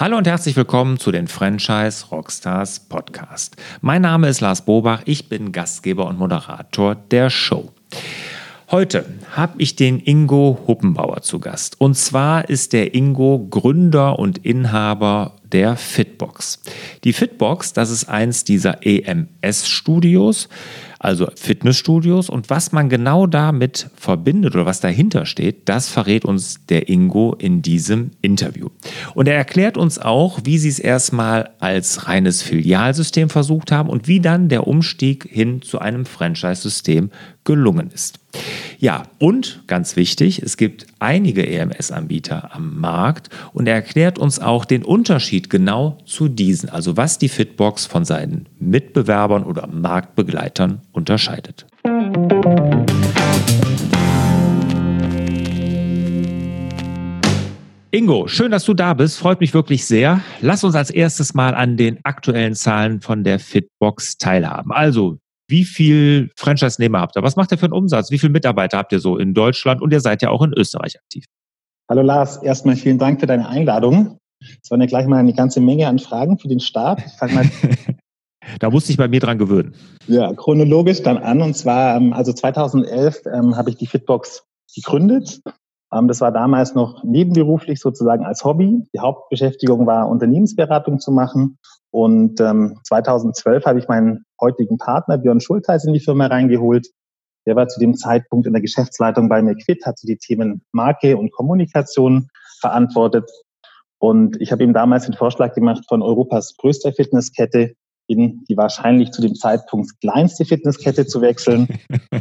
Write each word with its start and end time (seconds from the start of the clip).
Hallo 0.00 0.16
und 0.16 0.28
herzlich 0.28 0.54
willkommen 0.54 1.00
zu 1.00 1.10
den 1.10 1.26
Franchise 1.26 2.06
Rockstars 2.12 2.78
Podcast. 2.78 3.56
Mein 3.80 4.02
Name 4.02 4.28
ist 4.28 4.40
Lars 4.40 4.64
Bobach, 4.64 5.02
ich 5.06 5.28
bin 5.28 5.50
Gastgeber 5.50 6.06
und 6.06 6.20
Moderator 6.20 6.94
der 6.94 7.30
Show. 7.30 7.72
Heute 8.70 9.06
habe 9.32 9.54
ich 9.60 9.74
den 9.74 9.98
Ingo 9.98 10.60
Huppenbauer 10.68 11.22
zu 11.22 11.40
Gast. 11.40 11.80
Und 11.80 11.96
zwar 11.96 12.48
ist 12.48 12.74
der 12.74 12.94
Ingo 12.94 13.44
Gründer 13.50 14.20
und 14.20 14.38
Inhaber 14.38 15.32
der 15.52 15.76
Fitbox. 15.76 16.60
Die 17.04 17.12
Fitbox, 17.12 17.72
das 17.72 17.90
ist 17.90 18.08
eins 18.08 18.44
dieser 18.44 18.84
EMS-Studios 18.84 20.48
also 20.98 21.28
Fitnessstudios. 21.36 22.28
Und 22.28 22.50
was 22.50 22.72
man 22.72 22.88
genau 22.88 23.26
damit 23.26 23.90
verbindet 23.96 24.54
oder 24.54 24.66
was 24.66 24.80
dahinter 24.80 25.26
steht, 25.26 25.68
das 25.68 25.88
verrät 25.88 26.24
uns 26.24 26.66
der 26.66 26.88
Ingo 26.88 27.34
in 27.34 27.62
diesem 27.62 28.10
Interview. 28.20 28.68
Und 29.14 29.28
er 29.28 29.36
erklärt 29.36 29.76
uns 29.76 29.98
auch, 29.98 30.40
wie 30.44 30.58
sie 30.58 30.68
es 30.68 30.78
erstmal 30.78 31.50
als 31.60 32.08
reines 32.08 32.42
Filialsystem 32.42 33.30
versucht 33.30 33.72
haben 33.72 33.88
und 33.88 34.08
wie 34.08 34.20
dann 34.20 34.48
der 34.48 34.66
Umstieg 34.66 35.28
hin 35.30 35.62
zu 35.62 35.78
einem 35.78 36.04
Franchise-System 36.04 37.10
gelungen 37.44 37.90
ist. 37.94 38.18
Ja, 38.78 39.04
und 39.18 39.62
ganz 39.66 39.96
wichtig, 39.96 40.42
es 40.42 40.56
gibt 40.56 40.86
einige 40.98 41.46
EMS-Anbieter 41.46 42.54
am 42.54 42.78
Markt 42.78 43.30
und 43.54 43.66
er 43.66 43.74
erklärt 43.74 44.18
uns 44.18 44.38
auch 44.38 44.66
den 44.66 44.84
Unterschied 44.84 45.37
genau 45.42 45.98
zu 46.04 46.28
diesen, 46.28 46.68
also 46.68 46.96
was 46.96 47.18
die 47.18 47.28
Fitbox 47.28 47.86
von 47.86 48.04
seinen 48.04 48.48
Mitbewerbern 48.58 49.44
oder 49.44 49.66
Marktbegleitern 49.66 50.82
unterscheidet. 50.92 51.66
Ingo, 57.90 58.28
schön, 58.28 58.50
dass 58.50 58.64
du 58.64 58.74
da 58.74 58.92
bist. 58.92 59.18
Freut 59.18 59.40
mich 59.40 59.54
wirklich 59.54 59.86
sehr. 59.86 60.20
Lass 60.40 60.62
uns 60.62 60.74
als 60.74 60.90
erstes 60.90 61.32
mal 61.32 61.54
an 61.54 61.78
den 61.78 61.98
aktuellen 62.04 62.54
Zahlen 62.54 63.00
von 63.00 63.24
der 63.24 63.38
Fitbox 63.38 64.18
teilhaben. 64.18 64.72
Also, 64.72 65.18
wie 65.48 65.64
viel 65.64 66.30
Franchise-Nehmer 66.36 67.00
habt 67.00 67.16
ihr? 67.16 67.22
Was 67.22 67.36
macht 67.36 67.50
ihr 67.50 67.56
für 67.56 67.64
einen 67.64 67.72
Umsatz? 67.72 68.10
Wie 68.10 68.18
viele 68.18 68.32
Mitarbeiter 68.32 68.76
habt 68.76 68.92
ihr 68.92 69.00
so 69.00 69.16
in 69.16 69.32
Deutschland? 69.32 69.80
Und 69.80 69.92
ihr 69.92 70.00
seid 70.00 70.20
ja 70.20 70.28
auch 70.28 70.42
in 70.42 70.52
Österreich 70.52 70.98
aktiv. 70.98 71.24
Hallo 71.88 72.02
Lars, 72.02 72.36
erstmal 72.42 72.76
vielen 72.76 72.98
Dank 72.98 73.20
für 73.20 73.26
deine 73.26 73.48
Einladung. 73.48 74.18
Es 74.40 74.70
waren 74.70 74.80
ja 74.80 74.86
gleich 74.86 75.06
mal 75.06 75.18
eine 75.18 75.32
ganze 75.32 75.60
Menge 75.60 75.88
an 75.88 75.98
Fragen 75.98 76.38
für 76.38 76.48
den 76.48 76.60
Start. 76.60 77.02
da 78.60 78.70
musste 78.70 78.92
ich 78.92 78.98
bei 78.98 79.08
mir 79.08 79.20
dran 79.20 79.38
gewöhnen. 79.38 79.74
Ja, 80.06 80.32
chronologisch 80.32 81.02
dann 81.02 81.18
an. 81.18 81.42
Und 81.42 81.54
zwar, 81.54 81.96
ähm, 81.96 82.12
also 82.12 82.32
2011 82.32 83.22
ähm, 83.32 83.56
habe 83.56 83.70
ich 83.70 83.76
die 83.76 83.86
Fitbox 83.86 84.44
gegründet. 84.74 85.40
Ähm, 85.92 86.08
das 86.08 86.20
war 86.20 86.32
damals 86.32 86.74
noch 86.74 87.02
nebenberuflich 87.04 87.80
sozusagen 87.80 88.24
als 88.24 88.44
Hobby. 88.44 88.84
Die 88.94 89.00
Hauptbeschäftigung 89.00 89.86
war, 89.86 90.08
Unternehmensberatung 90.08 91.00
zu 91.00 91.10
machen. 91.10 91.58
Und 91.90 92.40
ähm, 92.40 92.78
2012 92.84 93.64
habe 93.64 93.78
ich 93.78 93.88
meinen 93.88 94.24
heutigen 94.40 94.78
Partner 94.78 95.18
Björn 95.18 95.40
Schulteis 95.40 95.84
in 95.84 95.94
die 95.94 96.00
Firma 96.00 96.26
reingeholt. 96.26 96.88
Der 97.46 97.56
war 97.56 97.66
zu 97.68 97.80
dem 97.80 97.94
Zeitpunkt 97.94 98.46
in 98.46 98.52
der 98.52 98.60
Geschäftsleitung 98.60 99.28
bei 99.28 99.40
McFit, 99.40 99.86
hat 99.86 99.98
so 99.98 100.06
die 100.06 100.18
Themen 100.18 100.62
Marke 100.72 101.16
und 101.16 101.32
Kommunikation 101.32 102.28
verantwortet. 102.60 103.30
Und 103.98 104.40
ich 104.40 104.52
habe 104.52 104.62
ihm 104.62 104.72
damals 104.72 105.06
den 105.06 105.14
Vorschlag 105.14 105.54
gemacht, 105.54 105.84
von 105.88 106.02
Europas 106.02 106.56
größter 106.56 106.92
Fitnesskette 106.92 107.74
in 108.06 108.44
die 108.48 108.56
wahrscheinlich 108.56 109.10
zu 109.10 109.20
dem 109.20 109.34
Zeitpunkt 109.34 110.00
kleinste 110.00 110.44
Fitnesskette 110.44 111.06
zu 111.06 111.20
wechseln. 111.20 111.68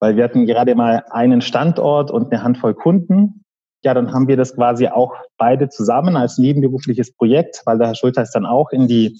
Weil 0.00 0.16
wir 0.16 0.24
hatten 0.24 0.44
gerade 0.44 0.74
mal 0.74 1.04
einen 1.10 1.40
Standort 1.40 2.10
und 2.10 2.30
eine 2.30 2.42
Handvoll 2.42 2.74
Kunden 2.74 3.44
ja, 3.86 3.94
dann 3.94 4.12
haben 4.12 4.26
wir 4.26 4.36
das 4.36 4.56
quasi 4.56 4.88
auch 4.88 5.14
beide 5.38 5.68
zusammen 5.68 6.16
als 6.16 6.38
nebenberufliches 6.38 7.14
Projekt, 7.14 7.62
weil 7.66 7.78
der 7.78 7.86
Herr 7.86 7.94
Schulteis 7.94 8.32
dann 8.32 8.44
auch 8.44 8.70
in 8.70 8.88
die 8.88 9.16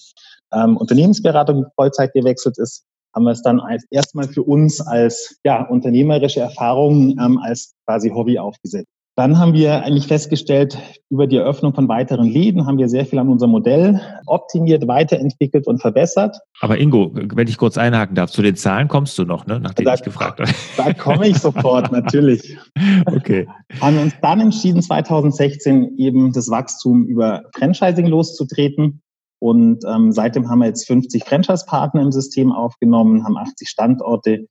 ähm, 0.52 0.76
Unternehmensberatung 0.76 1.66
Vollzeit 1.76 2.12
gewechselt 2.14 2.58
ist, 2.58 2.84
haben 3.14 3.24
wir 3.24 3.30
es 3.30 3.42
dann 3.42 3.60
als, 3.60 3.84
erstmal 3.90 4.26
für 4.26 4.42
uns 4.42 4.80
als 4.80 5.38
ja, 5.44 5.62
unternehmerische 5.62 6.40
Erfahrung 6.40 7.16
ähm, 7.18 7.38
als 7.38 7.74
quasi 7.86 8.10
Hobby 8.10 8.40
aufgesetzt. 8.40 8.90
Dann 9.16 9.38
haben 9.38 9.54
wir 9.54 9.82
eigentlich 9.82 10.06
festgestellt, 10.06 10.78
über 11.08 11.26
die 11.26 11.36
Eröffnung 11.36 11.72
von 11.74 11.88
weiteren 11.88 12.26
Läden 12.26 12.66
haben 12.66 12.76
wir 12.76 12.90
sehr 12.90 13.06
viel 13.06 13.18
an 13.18 13.30
unserem 13.30 13.52
Modell 13.52 13.98
optimiert, 14.26 14.86
weiterentwickelt 14.86 15.66
und 15.66 15.80
verbessert. 15.80 16.36
Aber 16.60 16.78
Ingo, 16.78 17.12
wenn 17.14 17.48
ich 17.48 17.56
kurz 17.56 17.78
einhaken 17.78 18.14
darf, 18.14 18.30
zu 18.30 18.42
den 18.42 18.56
Zahlen 18.56 18.88
kommst 18.88 19.18
du 19.18 19.24
noch, 19.24 19.46
ne? 19.46 19.58
nachdem 19.58 19.86
da, 19.86 19.94
ich 19.94 20.02
gefragt 20.02 20.40
habe. 20.40 20.50
Da 20.76 20.92
komme 20.92 21.28
ich 21.28 21.38
sofort, 21.38 21.90
natürlich. 21.90 22.58
Okay. 23.06 23.48
Haben 23.80 23.96
wir 23.96 24.02
uns 24.02 24.14
dann 24.20 24.40
entschieden, 24.40 24.82
2016 24.82 25.96
eben 25.96 26.32
das 26.32 26.50
Wachstum 26.50 27.06
über 27.06 27.44
Franchising 27.56 28.06
loszutreten. 28.06 29.00
Und 29.38 29.84
ähm, 29.86 30.12
seitdem 30.12 30.48
haben 30.50 30.58
wir 30.58 30.66
jetzt 30.66 30.86
50 30.86 31.24
Franchise-Partner 31.24 32.02
im 32.02 32.12
System 32.12 32.52
aufgenommen, 32.52 33.24
haben 33.24 33.36
80 33.36 33.68
Standorte 33.68 34.46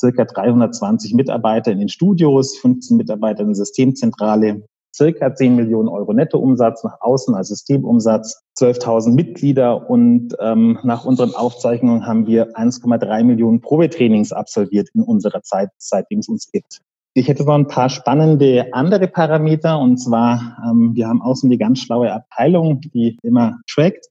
circa 0.00 0.24
320 0.24 1.14
Mitarbeiter 1.14 1.72
in 1.72 1.78
den 1.78 1.88
Studios, 1.88 2.56
15 2.58 2.96
Mitarbeiter 2.96 3.40
in 3.40 3.48
der 3.48 3.56
Systemzentrale, 3.56 4.62
circa 4.94 5.34
10 5.34 5.54
Millionen 5.54 5.88
Euro 5.88 6.12
Nettoumsatz 6.12 6.82
nach 6.84 7.00
außen 7.00 7.34
als 7.34 7.48
Systemumsatz, 7.48 8.42
12.000 8.58 9.12
Mitglieder 9.12 9.88
und 9.88 10.34
ähm, 10.40 10.78
nach 10.82 11.04
unseren 11.04 11.34
Aufzeichnungen 11.34 12.06
haben 12.06 12.26
wir 12.26 12.56
1,3 12.56 13.24
Millionen 13.24 13.60
Probetrainings 13.60 14.32
absolviert 14.32 14.88
in 14.94 15.02
unserer 15.02 15.42
Zeit, 15.42 15.70
seitdem 15.78 16.20
es 16.20 16.28
uns 16.28 16.50
gibt. 16.50 16.80
Ich 17.14 17.28
hätte 17.28 17.44
noch 17.44 17.54
ein 17.54 17.66
paar 17.66 17.88
spannende 17.88 18.66
andere 18.72 19.08
Parameter 19.08 19.78
und 19.78 19.98
zwar, 19.98 20.58
ähm, 20.64 20.94
wir 20.94 21.08
haben 21.08 21.22
außen 21.22 21.50
die 21.50 21.58
ganz 21.58 21.80
schlaue 21.80 22.12
Abteilung, 22.12 22.80
die 22.80 23.18
immer 23.22 23.58
trackt. 23.68 24.06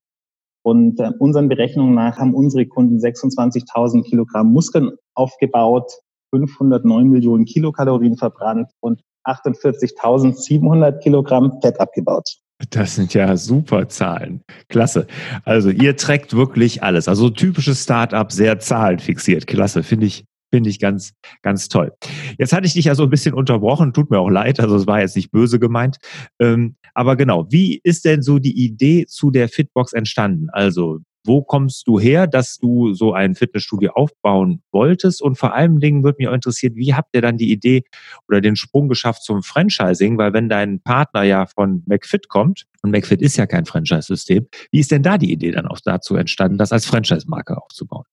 Und 0.67 0.99
äh, 0.99 1.11
unseren 1.19 1.47
Berechnungen 1.47 1.95
nach 1.95 2.17
haben 2.17 2.33
unsere 2.33 2.65
Kunden 2.65 2.97
26.000 2.97 4.03
Kilogramm 4.03 4.51
Muskeln 4.51 4.91
aufgebaut, 5.13 5.89
509 6.31 7.07
Millionen 7.07 7.45
Kilokalorien 7.45 8.17
verbrannt 8.17 8.69
und 8.81 9.01
48.700 9.25 10.99
Kilogramm 10.99 11.57
Fett 11.61 11.79
abgebaut. 11.79 12.27
Das 12.71 12.95
sind 12.95 13.13
ja 13.13 13.37
super 13.37 13.87
Zahlen. 13.87 14.41
Klasse. 14.67 15.07
Also 15.45 15.69
ihr 15.69 15.95
trägt 15.95 16.35
wirklich 16.35 16.83
alles. 16.83 17.07
Also 17.07 17.29
typisches 17.29 17.83
Startup, 17.83 18.29
sehr 18.29 18.59
zahlenfixiert. 18.59 19.47
Klasse, 19.47 19.83
finde 19.83 20.07
ich, 20.07 20.25
finde 20.51 20.69
ich 20.69 20.79
ganz, 20.79 21.13
ganz 21.41 21.69
toll. 21.69 21.91
Jetzt 22.37 22.53
hatte 22.53 22.67
ich 22.67 22.73
dich 22.73 22.85
ja 22.85 22.95
so 22.95 23.03
ein 23.03 23.09
bisschen 23.09 23.33
unterbrochen, 23.33 23.93
tut 23.93 24.09
mir 24.09 24.19
auch 24.19 24.29
leid, 24.29 24.59
also 24.59 24.75
es 24.75 24.87
war 24.87 25.01
jetzt 25.01 25.15
nicht 25.15 25.31
böse 25.31 25.59
gemeint. 25.59 25.97
Ähm, 26.39 26.75
aber 26.93 27.15
genau, 27.15 27.47
wie 27.51 27.79
ist 27.83 28.05
denn 28.05 28.21
so 28.21 28.39
die 28.39 28.65
Idee 28.65 29.05
zu 29.05 29.31
der 29.31 29.49
Fitbox 29.49 29.93
entstanden? 29.93 30.49
Also 30.51 30.99
wo 31.27 31.43
kommst 31.43 31.87
du 31.87 31.99
her, 31.99 32.25
dass 32.25 32.57
du 32.57 32.93
so 32.93 33.13
ein 33.13 33.35
Fitnessstudio 33.35 33.91
aufbauen 33.91 34.63
wolltest? 34.71 35.21
Und 35.21 35.37
vor 35.37 35.53
allen 35.53 35.79
Dingen 35.79 36.03
würde 36.03 36.15
mich 36.19 36.27
auch 36.29 36.33
interessieren, 36.33 36.75
wie 36.75 36.93
habt 36.93 37.13
ihr 37.13 37.21
dann 37.21 37.37
die 37.37 37.51
Idee 37.51 37.83
oder 38.29 38.39
den 38.39 38.55
Sprung 38.55 38.87
geschafft 38.87 39.23
zum 39.23 39.43
Franchising? 39.43 40.17
Weil 40.17 40.31
wenn 40.33 40.47
dein 40.47 40.79
Partner 40.79 41.23
ja 41.23 41.45
von 41.45 41.83
McFit 41.85 42.29
kommt, 42.29 42.65
und 42.81 42.91
McFit 42.91 43.21
ist 43.21 43.35
ja 43.35 43.45
kein 43.45 43.65
Franchise-System, 43.65 44.47
wie 44.71 44.79
ist 44.79 44.91
denn 44.91 45.03
da 45.03 45.17
die 45.17 45.31
Idee 45.31 45.51
dann 45.51 45.67
auch 45.67 45.79
dazu 45.83 46.15
entstanden, 46.15 46.57
das 46.57 46.71
als 46.71 46.85
Franchise-Marke 46.85 47.61
aufzubauen? 47.61 48.05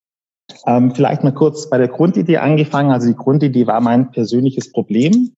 Ähm, 0.66 0.94
vielleicht 0.94 1.24
mal 1.24 1.32
kurz 1.32 1.68
bei 1.68 1.78
der 1.78 1.88
Grundidee 1.88 2.38
angefangen. 2.38 2.90
Also 2.90 3.08
die 3.08 3.16
Grundidee 3.16 3.66
war 3.66 3.80
mein 3.80 4.10
persönliches 4.10 4.72
Problem. 4.72 5.34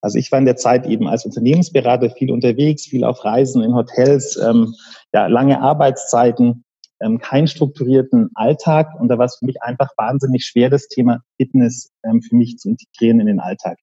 Also 0.00 0.18
ich 0.18 0.32
war 0.32 0.38
in 0.38 0.46
der 0.46 0.56
Zeit 0.56 0.86
eben 0.86 1.06
als 1.06 1.24
Unternehmensberater 1.24 2.10
viel 2.10 2.30
unterwegs, 2.30 2.86
viel 2.86 3.04
auf 3.04 3.24
Reisen 3.24 3.62
in 3.62 3.74
Hotels, 3.74 4.36
ähm, 4.36 4.74
ja, 5.12 5.26
lange 5.26 5.60
Arbeitszeiten, 5.60 6.64
ähm, 7.00 7.18
keinen 7.18 7.48
strukturierten 7.48 8.30
Alltag. 8.34 8.88
Und 8.98 9.08
da 9.08 9.18
war 9.18 9.26
es 9.26 9.36
für 9.36 9.46
mich 9.46 9.62
einfach 9.62 9.90
wahnsinnig 9.96 10.44
schwer, 10.44 10.70
das 10.70 10.88
Thema 10.88 11.20
Fitness 11.36 11.90
ähm, 12.04 12.22
für 12.22 12.36
mich 12.36 12.58
zu 12.58 12.70
integrieren 12.70 13.20
in 13.20 13.26
den 13.26 13.40
Alltag. 13.40 13.78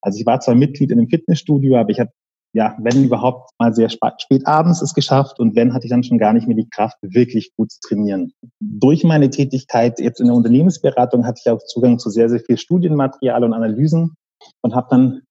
Also 0.00 0.20
ich 0.20 0.26
war 0.26 0.40
zwar 0.40 0.54
Mitglied 0.54 0.90
in 0.90 0.98
einem 0.98 1.08
Fitnessstudio, 1.08 1.76
aber 1.76 1.90
ich 1.90 1.98
habe 1.98 2.10
ja, 2.58 2.76
wenn 2.80 3.04
überhaupt 3.04 3.52
mal 3.60 3.72
sehr 3.72 3.88
spät 3.88 4.44
abends 4.44 4.82
es 4.82 4.92
geschafft 4.92 5.38
und 5.38 5.54
wenn, 5.54 5.72
hatte 5.72 5.86
ich 5.86 5.90
dann 5.90 6.02
schon 6.02 6.18
gar 6.18 6.32
nicht 6.32 6.48
mehr 6.48 6.56
die 6.56 6.68
Kraft, 6.68 6.96
wirklich 7.02 7.54
gut 7.56 7.70
zu 7.70 7.78
trainieren. 7.86 8.32
Durch 8.58 9.04
meine 9.04 9.30
Tätigkeit 9.30 10.00
jetzt 10.00 10.18
in 10.18 10.26
der 10.26 10.34
Unternehmensberatung 10.34 11.24
hatte 11.24 11.40
ich 11.44 11.48
auch 11.48 11.64
Zugang 11.66 12.00
zu 12.00 12.10
sehr, 12.10 12.28
sehr 12.28 12.40
viel 12.40 12.58
Studienmaterial 12.58 13.44
und 13.44 13.52
Analysen 13.52 14.16
und 14.62 14.74
habe 14.74 14.88
dann 14.90 15.22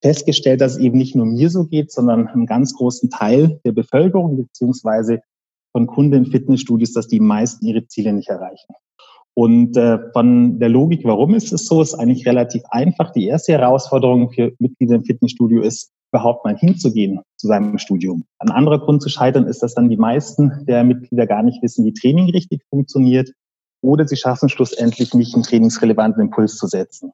festgestellt, 0.00 0.60
dass 0.60 0.74
es 0.74 0.78
eben 0.78 0.96
nicht 0.96 1.16
nur 1.16 1.26
mir 1.26 1.50
so 1.50 1.66
geht, 1.66 1.90
sondern 1.90 2.28
einem 2.28 2.46
ganz 2.46 2.72
großen 2.72 3.10
Teil 3.10 3.58
der 3.64 3.72
Bevölkerung 3.72 4.36
beziehungsweise 4.36 5.22
von 5.72 5.88
Kunden 5.88 6.14
in 6.14 6.26
Fitnessstudios, 6.26 6.92
dass 6.92 7.08
die 7.08 7.18
meisten 7.18 7.66
ihre 7.66 7.88
Ziele 7.88 8.12
nicht 8.12 8.28
erreichen. 8.28 8.74
Und 9.34 9.76
äh, 9.76 9.98
von 10.12 10.60
der 10.60 10.68
Logik, 10.68 11.00
warum 11.02 11.34
ist 11.34 11.52
es 11.52 11.66
so, 11.66 11.82
ist 11.82 11.94
eigentlich 11.94 12.26
relativ 12.26 12.62
einfach. 12.70 13.10
Die 13.10 13.26
erste 13.26 13.54
Herausforderung 13.54 14.30
für 14.30 14.52
Mitglieder 14.60 14.94
im 14.94 15.04
Fitnessstudio 15.04 15.62
ist, 15.62 15.90
überhaupt 16.12 16.44
mal 16.44 16.56
hinzugehen 16.56 17.20
zu 17.36 17.46
seinem 17.46 17.78
Studium. 17.78 18.24
Ein 18.38 18.50
anderer 18.50 18.78
Grund 18.78 19.02
zu 19.02 19.08
scheitern 19.08 19.46
ist, 19.46 19.62
dass 19.62 19.74
dann 19.74 19.88
die 19.88 19.96
meisten 19.96 20.64
der 20.66 20.84
Mitglieder 20.84 21.26
gar 21.26 21.42
nicht 21.42 21.62
wissen, 21.62 21.84
wie 21.84 21.92
Training 21.92 22.30
richtig 22.30 22.62
funktioniert 22.70 23.30
oder 23.82 24.06
sie 24.06 24.16
schaffen 24.16 24.48
schlussendlich 24.48 25.14
nicht, 25.14 25.34
einen 25.34 25.44
trainingsrelevanten 25.44 26.22
Impuls 26.22 26.56
zu 26.56 26.66
setzen. 26.66 27.12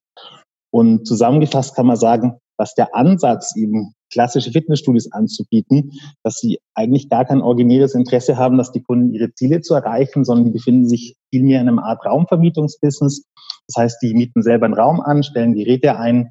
Und 0.71 1.07
zusammengefasst 1.07 1.75
kann 1.75 1.87
man 1.87 1.97
sagen, 1.97 2.39
was 2.57 2.75
der 2.75 2.95
Ansatz 2.95 3.57
eben 3.57 3.95
klassische 4.13 4.53
Fitnessstudios 4.53 5.11
anzubieten, 5.11 5.93
dass 6.23 6.37
sie 6.37 6.61
eigentlich 6.75 7.09
gar 7.09 7.25
kein 7.25 7.41
originäres 7.41 7.95
Interesse 7.95 8.37
haben, 8.37 8.59
dass 8.59 8.73
die 8.73 8.83
Kunden 8.83 9.13
ihre 9.13 9.33
Ziele 9.33 9.63
zu 9.63 9.75
erreichen, 9.75 10.25
sondern 10.25 10.47
die 10.47 10.53
befinden 10.53 10.89
sich 10.89 11.17
vielmehr 11.31 11.61
in 11.61 11.69
einer 11.69 11.85
Art 11.85 12.05
Raumvermietungsbusiness. 12.05 13.25
Das 13.69 13.83
heißt, 13.83 14.03
die 14.03 14.15
mieten 14.15 14.43
selber 14.43 14.67
einen 14.67 14.75
Raum 14.75 15.01
an, 15.01 15.23
stellen 15.23 15.55
Geräte 15.55 15.97
ein 15.97 16.31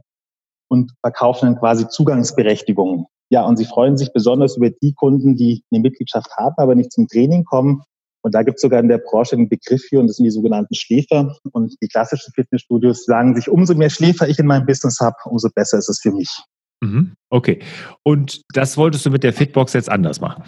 und 0.71 0.93
verkaufen 1.01 1.47
dann 1.47 1.59
quasi 1.59 1.87
Zugangsberechtigungen. 1.89 3.05
Ja, 3.29 3.45
und 3.45 3.57
sie 3.57 3.65
freuen 3.65 3.97
sich 3.97 4.13
besonders 4.13 4.55
über 4.55 4.69
die 4.69 4.93
Kunden, 4.93 5.35
die 5.35 5.63
eine 5.71 5.81
Mitgliedschaft 5.81 6.29
haben, 6.37 6.55
aber 6.57 6.75
nicht 6.75 6.91
zum 6.91 7.07
Training 7.07 7.43
kommen. 7.43 7.83
Und 8.23 8.35
da 8.35 8.43
gibt 8.43 8.55
es 8.55 8.61
sogar 8.61 8.79
in 8.79 8.87
der 8.87 8.99
Branche 8.99 9.35
einen 9.35 9.49
Begriff 9.49 9.81
für, 9.81 9.99
und 9.99 10.07
das 10.07 10.17
sind 10.17 10.25
die 10.25 10.31
sogenannten 10.31 10.73
Schläfer. 10.73 11.35
Und 11.51 11.75
die 11.81 11.87
klassischen 11.87 12.31
Fitnessstudios 12.33 13.03
sagen 13.03 13.35
sich, 13.35 13.49
umso 13.49 13.73
mehr 13.75 13.89
Schläfer 13.89 14.29
ich 14.29 14.39
in 14.39 14.45
meinem 14.45 14.65
Business 14.65 14.99
habe, 15.01 15.15
umso 15.25 15.49
besser 15.53 15.77
ist 15.77 15.89
es 15.89 15.99
für 16.01 16.11
mich. 16.11 16.29
Mhm. 16.81 17.13
Okay. 17.29 17.59
Und 18.03 18.41
das 18.53 18.77
wolltest 18.77 19.05
du 19.05 19.09
mit 19.09 19.23
der 19.23 19.33
Fitbox 19.33 19.73
jetzt 19.73 19.89
anders 19.89 20.21
machen? 20.21 20.43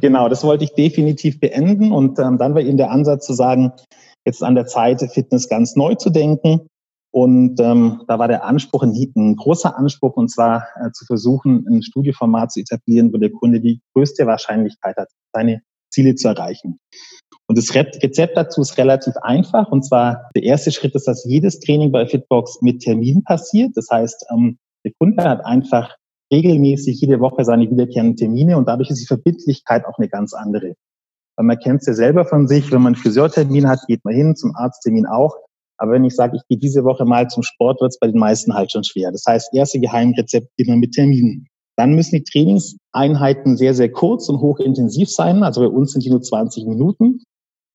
Genau, 0.00 0.28
das 0.28 0.44
wollte 0.44 0.64
ich 0.64 0.72
definitiv 0.74 1.40
beenden. 1.40 1.92
Und 1.92 2.18
ähm, 2.18 2.38
dann 2.38 2.54
war 2.54 2.62
eben 2.62 2.78
der 2.78 2.90
Ansatz 2.90 3.26
zu 3.26 3.34
sagen, 3.34 3.72
jetzt 4.24 4.42
an 4.42 4.54
der 4.54 4.66
Zeit, 4.66 5.02
Fitness 5.12 5.48
ganz 5.48 5.76
neu 5.76 5.94
zu 5.94 6.08
denken. 6.08 6.68
Und 7.20 7.58
ähm, 7.58 8.02
da 8.06 8.20
war 8.20 8.28
der 8.28 8.44
Anspruch 8.44 8.84
ein, 8.84 8.94
ein 9.16 9.34
großer 9.34 9.76
Anspruch, 9.76 10.16
und 10.16 10.30
zwar 10.30 10.68
äh, 10.80 10.92
zu 10.92 11.04
versuchen, 11.04 11.66
ein 11.68 11.82
Studieformat 11.82 12.52
zu 12.52 12.60
etablieren, 12.60 13.12
wo 13.12 13.16
der 13.16 13.32
Kunde 13.32 13.60
die 13.60 13.80
größte 13.92 14.24
Wahrscheinlichkeit 14.24 14.96
hat, 14.96 15.08
seine 15.32 15.62
Ziele 15.90 16.14
zu 16.14 16.28
erreichen. 16.28 16.78
Und 17.48 17.58
das 17.58 17.74
Rezept 17.74 18.36
dazu 18.36 18.60
ist 18.60 18.78
relativ 18.78 19.16
einfach. 19.16 19.72
Und 19.72 19.84
zwar 19.84 20.30
der 20.36 20.44
erste 20.44 20.70
Schritt 20.70 20.94
ist, 20.94 21.08
dass 21.08 21.24
jedes 21.24 21.58
Training 21.58 21.90
bei 21.90 22.06
Fitbox 22.06 22.62
mit 22.62 22.82
Termin 22.82 23.24
passiert. 23.24 23.72
Das 23.74 23.88
heißt, 23.90 24.26
ähm, 24.32 24.58
der 24.84 24.92
Kunde 25.00 25.24
hat 25.24 25.44
einfach 25.44 25.96
regelmäßig 26.32 27.00
jede 27.00 27.18
Woche 27.18 27.44
seine 27.44 27.68
wiederkehrenden 27.68 28.14
Termine 28.14 28.56
und 28.56 28.68
dadurch 28.68 28.90
ist 28.90 29.00
die 29.00 29.06
Verbindlichkeit 29.06 29.86
auch 29.86 29.98
eine 29.98 30.08
ganz 30.08 30.34
andere. 30.34 30.74
Weil 31.36 31.46
man 31.46 31.58
kennt 31.58 31.80
es 31.80 31.88
ja 31.88 31.94
selber 31.94 32.26
von 32.26 32.46
sich, 32.46 32.70
wenn 32.70 32.82
man 32.82 32.94
einen 32.94 33.02
Friseurtermin 33.02 33.66
hat, 33.66 33.80
geht 33.88 34.04
man 34.04 34.14
hin, 34.14 34.36
zum 34.36 34.54
Arzttermin 34.54 35.06
auch. 35.06 35.34
Aber 35.78 35.92
wenn 35.92 36.04
ich 36.04 36.14
sage, 36.14 36.36
ich 36.36 36.42
gehe 36.48 36.58
diese 36.58 36.84
Woche 36.84 37.04
mal 37.04 37.28
zum 37.28 37.42
Sport, 37.42 37.80
wird 37.80 37.92
es 37.92 37.98
bei 37.98 38.08
den 38.08 38.18
meisten 38.18 38.54
halt 38.54 38.72
schon 38.72 38.84
schwer. 38.84 39.12
Das 39.12 39.24
heißt, 39.26 39.54
erste 39.54 39.80
Geheimrezept 39.80 40.48
immer 40.56 40.76
mit 40.76 40.92
Terminen. 40.92 41.46
Dann 41.76 41.94
müssen 41.94 42.16
die 42.16 42.24
Trainingseinheiten 42.24 43.56
sehr, 43.56 43.74
sehr 43.74 43.90
kurz 43.90 44.28
und 44.28 44.40
hochintensiv 44.40 45.08
sein. 45.08 45.44
Also 45.44 45.60
bei 45.60 45.68
uns 45.68 45.92
sind 45.92 46.04
die 46.04 46.10
nur 46.10 46.22
20 46.22 46.66
Minuten. 46.66 47.22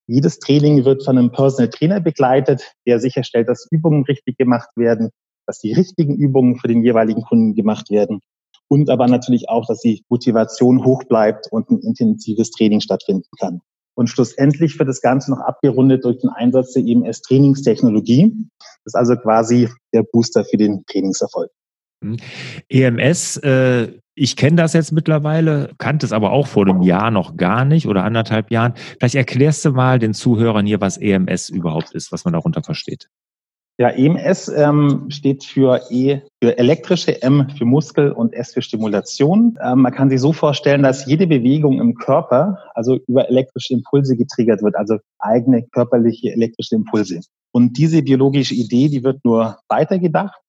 Jedes 0.07 0.39
Training 0.39 0.83
wird 0.83 1.05
von 1.05 1.17
einem 1.17 1.31
Personal 1.31 1.69
Trainer 1.69 2.01
begleitet, 2.01 2.73
der 2.85 2.99
sicherstellt, 2.99 3.47
dass 3.47 3.67
Übungen 3.71 4.03
richtig 4.03 4.37
gemacht 4.37 4.69
werden, 4.75 5.11
dass 5.47 5.59
die 5.59 5.71
richtigen 5.71 6.15
Übungen 6.15 6.57
für 6.57 6.67
den 6.67 6.83
jeweiligen 6.83 7.21
Kunden 7.21 7.55
gemacht 7.55 7.89
werden 7.89 8.19
und 8.67 8.89
aber 8.89 9.07
natürlich 9.07 9.49
auch, 9.49 9.67
dass 9.67 9.81
die 9.81 10.03
Motivation 10.09 10.83
hoch 10.83 11.03
bleibt 11.03 11.47
und 11.51 11.69
ein 11.69 11.79
intensives 11.79 12.51
Training 12.51 12.81
stattfinden 12.81 13.29
kann. 13.39 13.61
Und 13.95 14.07
schlussendlich 14.07 14.77
wird 14.79 14.89
das 14.89 15.01
Ganze 15.01 15.31
noch 15.31 15.39
abgerundet 15.39 16.03
durch 16.03 16.19
den 16.19 16.29
Einsatz 16.29 16.73
der 16.73 16.83
EMS-Trainingstechnologie. 16.83 18.33
Das 18.59 18.93
ist 18.93 18.95
also 18.95 19.15
quasi 19.15 19.69
der 19.93 20.03
Booster 20.03 20.43
für 20.45 20.57
den 20.57 20.83
Trainingserfolg. 20.87 21.51
Mhm. 22.01 22.17
EMS, 22.69 23.37
äh, 23.37 23.93
ich 24.15 24.35
kenne 24.35 24.57
das 24.57 24.73
jetzt 24.73 24.91
mittlerweile, 24.91 25.71
kannte 25.77 26.05
es 26.05 26.11
aber 26.11 26.31
auch 26.31 26.47
vor 26.47 26.67
einem 26.67 26.81
Jahr 26.81 27.09
noch 27.09 27.35
gar 27.35 27.65
nicht 27.65 27.87
oder 27.87 28.03
anderthalb 28.03 28.51
Jahren. 28.51 28.73
Vielleicht 28.99 29.15
erklärst 29.15 29.65
du 29.65 29.71
mal 29.71 29.99
den 29.99 30.13
Zuhörern 30.13 30.65
hier, 30.65 30.81
was 30.81 30.97
EMS 30.97 31.49
überhaupt 31.49 31.91
ist, 31.93 32.11
was 32.11 32.25
man 32.25 32.33
darunter 32.33 32.61
versteht. 32.61 33.09
Ja, 33.79 33.89
EMS 33.89 34.49
ähm, 34.49 35.09
steht 35.09 35.43
für 35.43 35.81
E 35.89 36.21
für 36.43 36.57
elektrische, 36.59 37.23
M 37.23 37.49
für 37.57 37.65
Muskel 37.65 38.11
und 38.11 38.33
S 38.33 38.53
für 38.53 38.61
Stimulation. 38.61 39.57
Ähm, 39.63 39.81
man 39.81 39.91
kann 39.91 40.11
sich 40.11 40.21
so 40.21 40.31
vorstellen, 40.31 40.83
dass 40.83 41.07
jede 41.07 41.25
Bewegung 41.25 41.81
im 41.81 41.95
Körper 41.95 42.59
also 42.75 42.99
über 43.07 43.27
elektrische 43.29 43.73
Impulse 43.73 44.15
getriggert 44.15 44.61
wird, 44.61 44.75
also 44.75 44.97
eigene 45.17 45.63
körperliche 45.71 46.31
elektrische 46.31 46.75
Impulse. 46.75 47.21
Und 47.51 47.77
diese 47.79 48.03
biologische 48.03 48.53
Idee, 48.53 48.89
die 48.89 49.03
wird 49.03 49.25
nur 49.25 49.57
weitergedacht. 49.69 50.39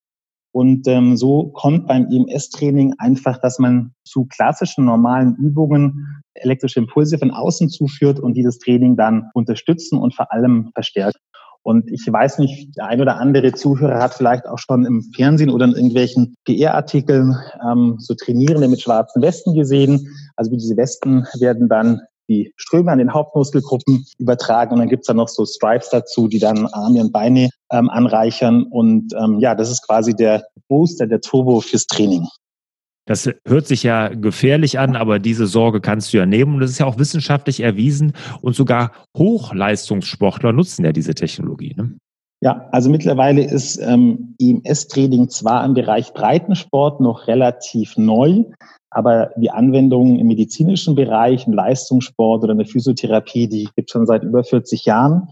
Und 0.52 0.86
ähm, 0.86 1.16
so 1.16 1.48
kommt 1.48 1.88
beim 1.88 2.06
EMS-Training 2.10 2.94
einfach, 2.98 3.38
dass 3.38 3.58
man 3.58 3.92
zu 4.04 4.26
klassischen 4.26 4.84
normalen 4.84 5.34
Übungen 5.36 6.22
elektrische 6.34 6.78
Impulse 6.78 7.18
von 7.18 7.30
außen 7.30 7.70
zuführt 7.70 8.20
und 8.20 8.34
die 8.34 8.42
das 8.42 8.58
Training 8.58 8.96
dann 8.96 9.30
unterstützen 9.32 9.98
und 9.98 10.14
vor 10.14 10.30
allem 10.30 10.70
verstärken. 10.74 11.18
Und 11.64 11.90
ich 11.90 12.06
weiß 12.06 12.38
nicht, 12.38 12.76
der 12.76 12.86
ein 12.86 13.00
oder 13.00 13.16
andere 13.16 13.52
Zuhörer 13.52 13.98
hat 13.98 14.14
vielleicht 14.14 14.46
auch 14.46 14.58
schon 14.58 14.84
im 14.84 15.02
Fernsehen 15.16 15.48
oder 15.48 15.64
in 15.64 15.72
irgendwelchen 15.72 16.36
PR-Artikeln 16.44 17.34
ähm, 17.66 17.96
so 17.98 18.14
Trainierende 18.14 18.68
mit 18.68 18.82
schwarzen 18.82 19.22
Westen 19.22 19.54
gesehen. 19.54 20.06
Also 20.36 20.52
wie 20.52 20.58
diese 20.58 20.76
Westen 20.76 21.26
werden 21.40 21.68
dann 21.70 22.02
die 22.28 22.52
Ströme 22.56 22.92
an 22.92 22.98
den 22.98 23.12
Hauptmuskelgruppen 23.12 24.04
übertragen 24.18 24.72
und 24.72 24.78
dann 24.78 24.88
gibt's 24.88 25.06
dann 25.06 25.16
noch 25.16 25.28
so 25.28 25.44
Stripes 25.46 25.88
dazu, 25.90 26.28
die 26.28 26.38
dann 26.38 26.66
Arme 26.66 27.00
und 27.00 27.12
Beine 27.12 27.48
ähm, 27.70 27.88
anreichern. 27.88 28.64
Und 28.64 29.14
ähm, 29.14 29.38
ja, 29.40 29.54
das 29.54 29.70
ist 29.70 29.86
quasi 29.86 30.14
der 30.14 30.44
Booster, 30.68 31.06
der 31.06 31.20
Turbo 31.20 31.60
fürs 31.60 31.86
Training. 31.86 32.26
Das 33.06 33.30
hört 33.46 33.66
sich 33.66 33.82
ja 33.82 34.08
gefährlich 34.08 34.78
an, 34.78 34.96
aber 34.96 35.18
diese 35.18 35.46
Sorge 35.46 35.80
kannst 35.80 36.12
du 36.12 36.16
ja 36.16 36.26
nehmen. 36.26 36.54
Und 36.54 36.60
das 36.60 36.70
ist 36.70 36.78
ja 36.78 36.86
auch 36.86 36.98
wissenschaftlich 36.98 37.60
erwiesen. 37.60 38.14
Und 38.40 38.56
sogar 38.56 38.92
Hochleistungssportler 39.16 40.52
nutzen 40.52 40.84
ja 40.84 40.92
diese 40.92 41.14
Technologie. 41.14 41.74
Ne? 41.76 41.98
Ja, 42.40 42.68
also 42.72 42.90
mittlerweile 42.90 43.42
ist 43.42 43.78
ähm, 43.78 44.34
EMS-Training 44.38 45.28
zwar 45.28 45.64
im 45.64 45.74
Bereich 45.74 46.12
Breitensport 46.14 47.00
noch 47.00 47.26
relativ 47.26 47.96
neu, 47.96 48.44
aber 48.90 49.30
die 49.36 49.50
Anwendungen 49.50 50.18
im 50.18 50.26
medizinischen 50.26 50.94
Bereich, 50.94 51.46
im 51.46 51.52
Leistungssport 51.52 52.42
oder 52.42 52.52
in 52.52 52.58
der 52.58 52.66
Physiotherapie, 52.66 53.48
die 53.48 53.68
gibt 53.76 53.88
es 53.88 53.92
schon 53.92 54.06
seit 54.06 54.22
über 54.22 54.44
40 54.44 54.84
Jahren. 54.84 55.28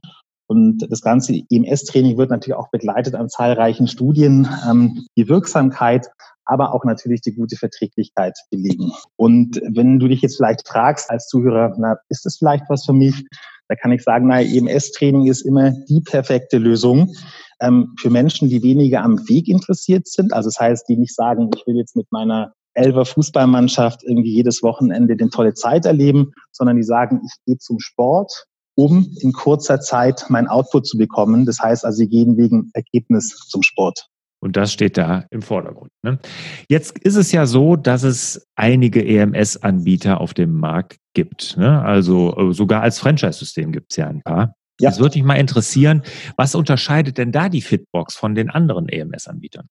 Und 0.46 0.86
das 0.90 1.00
ganze 1.00 1.34
EMS-Training 1.50 2.18
wird 2.18 2.30
natürlich 2.30 2.56
auch 2.56 2.70
begleitet 2.70 3.14
an 3.14 3.28
zahlreichen 3.28 3.88
Studien. 3.88 4.48
Ähm, 4.68 5.06
die 5.16 5.28
Wirksamkeit 5.28 6.08
aber 6.52 6.74
auch 6.74 6.84
natürlich 6.84 7.22
die 7.22 7.34
gute 7.34 7.56
Verträglichkeit 7.56 8.36
belegen. 8.50 8.92
Und 9.16 9.60
wenn 9.74 9.98
du 9.98 10.06
dich 10.06 10.20
jetzt 10.20 10.36
vielleicht 10.36 10.68
fragst 10.68 11.10
als 11.10 11.28
Zuhörer, 11.28 11.74
na, 11.78 11.96
ist 12.10 12.26
das 12.26 12.36
vielleicht 12.36 12.64
was 12.68 12.84
für 12.84 12.92
mich? 12.92 13.24
Da 13.68 13.74
kann 13.74 13.90
ich 13.92 14.02
sagen, 14.02 14.28
na, 14.28 14.42
EMS-Training 14.42 15.26
ist 15.28 15.42
immer 15.42 15.70
die 15.88 16.02
perfekte 16.02 16.58
Lösung 16.58 17.14
ähm, 17.60 17.94
für 17.98 18.10
Menschen, 18.10 18.50
die 18.50 18.62
weniger 18.62 19.02
am 19.02 19.18
Weg 19.28 19.48
interessiert 19.48 20.06
sind. 20.06 20.34
Also 20.34 20.48
das 20.48 20.60
heißt, 20.60 20.88
die 20.90 20.98
nicht 20.98 21.14
sagen, 21.14 21.48
ich 21.56 21.66
will 21.66 21.76
jetzt 21.76 21.96
mit 21.96 22.06
meiner 22.12 22.52
Elfer 22.74 23.06
Fußballmannschaft 23.06 24.02
irgendwie 24.04 24.34
jedes 24.34 24.62
Wochenende 24.62 25.16
den 25.16 25.30
tolle 25.30 25.54
Zeit 25.54 25.86
erleben, 25.86 26.32
sondern 26.50 26.76
die 26.76 26.82
sagen, 26.82 27.22
ich 27.24 27.32
gehe 27.46 27.56
zum 27.58 27.80
Sport, 27.80 28.46
um 28.74 29.14
in 29.20 29.32
kurzer 29.32 29.80
Zeit 29.80 30.26
mein 30.28 30.48
Output 30.48 30.86
zu 30.86 30.98
bekommen. 30.98 31.46
Das 31.46 31.60
heißt 31.60 31.84
also, 31.84 31.96
sie 31.96 32.08
gehen 32.08 32.36
wegen 32.36 32.70
Ergebnis 32.74 33.28
zum 33.48 33.62
Sport. 33.62 34.08
Und 34.42 34.56
das 34.56 34.72
steht 34.72 34.98
da 34.98 35.24
im 35.30 35.40
Vordergrund. 35.40 35.92
Ne? 36.02 36.18
Jetzt 36.68 36.98
ist 36.98 37.14
es 37.14 37.30
ja 37.30 37.46
so, 37.46 37.76
dass 37.76 38.02
es 38.02 38.44
einige 38.56 39.06
EMS-Anbieter 39.06 40.20
auf 40.20 40.34
dem 40.34 40.54
Markt 40.54 40.96
gibt. 41.14 41.56
Ne? 41.56 41.80
Also 41.80 42.36
äh, 42.36 42.52
sogar 42.52 42.82
als 42.82 42.98
Franchise-System 42.98 43.70
gibt 43.70 43.92
es 43.92 43.98
ja 43.98 44.08
ein 44.08 44.20
paar. 44.22 44.54
Ja. 44.80 44.90
Es 44.90 44.98
würde 44.98 45.16
mich 45.16 45.24
mal 45.24 45.36
interessieren, 45.36 46.02
was 46.36 46.56
unterscheidet 46.56 47.18
denn 47.18 47.30
da 47.30 47.48
die 47.48 47.62
Fitbox 47.62 48.16
von 48.16 48.34
den 48.34 48.50
anderen 48.50 48.88
EMS-Anbietern? 48.88 49.68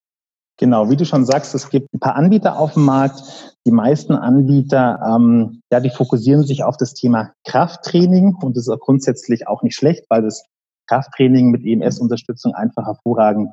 Genau, 0.58 0.88
wie 0.88 0.96
du 0.96 1.04
schon 1.04 1.26
sagst, 1.26 1.54
es 1.54 1.68
gibt 1.68 1.92
ein 1.92 2.00
paar 2.00 2.16
Anbieter 2.16 2.58
auf 2.58 2.72
dem 2.72 2.84
Markt. 2.84 3.22
Die 3.66 3.72
meisten 3.72 4.14
Anbieter, 4.14 5.00
ähm, 5.06 5.60
ja, 5.70 5.80
die 5.80 5.90
fokussieren 5.90 6.44
sich 6.44 6.64
auf 6.64 6.78
das 6.78 6.94
Thema 6.94 7.32
Krafttraining 7.46 8.36
und 8.40 8.56
das 8.56 8.68
ist 8.68 8.80
grundsätzlich 8.80 9.48
auch 9.48 9.62
nicht 9.62 9.76
schlecht, 9.76 10.06
weil 10.08 10.22
das 10.22 10.44
Krafttraining 10.88 11.50
mit 11.50 11.62
EMS-Unterstützung 11.62 12.54
einfach 12.54 12.86
hervorragend 12.86 13.50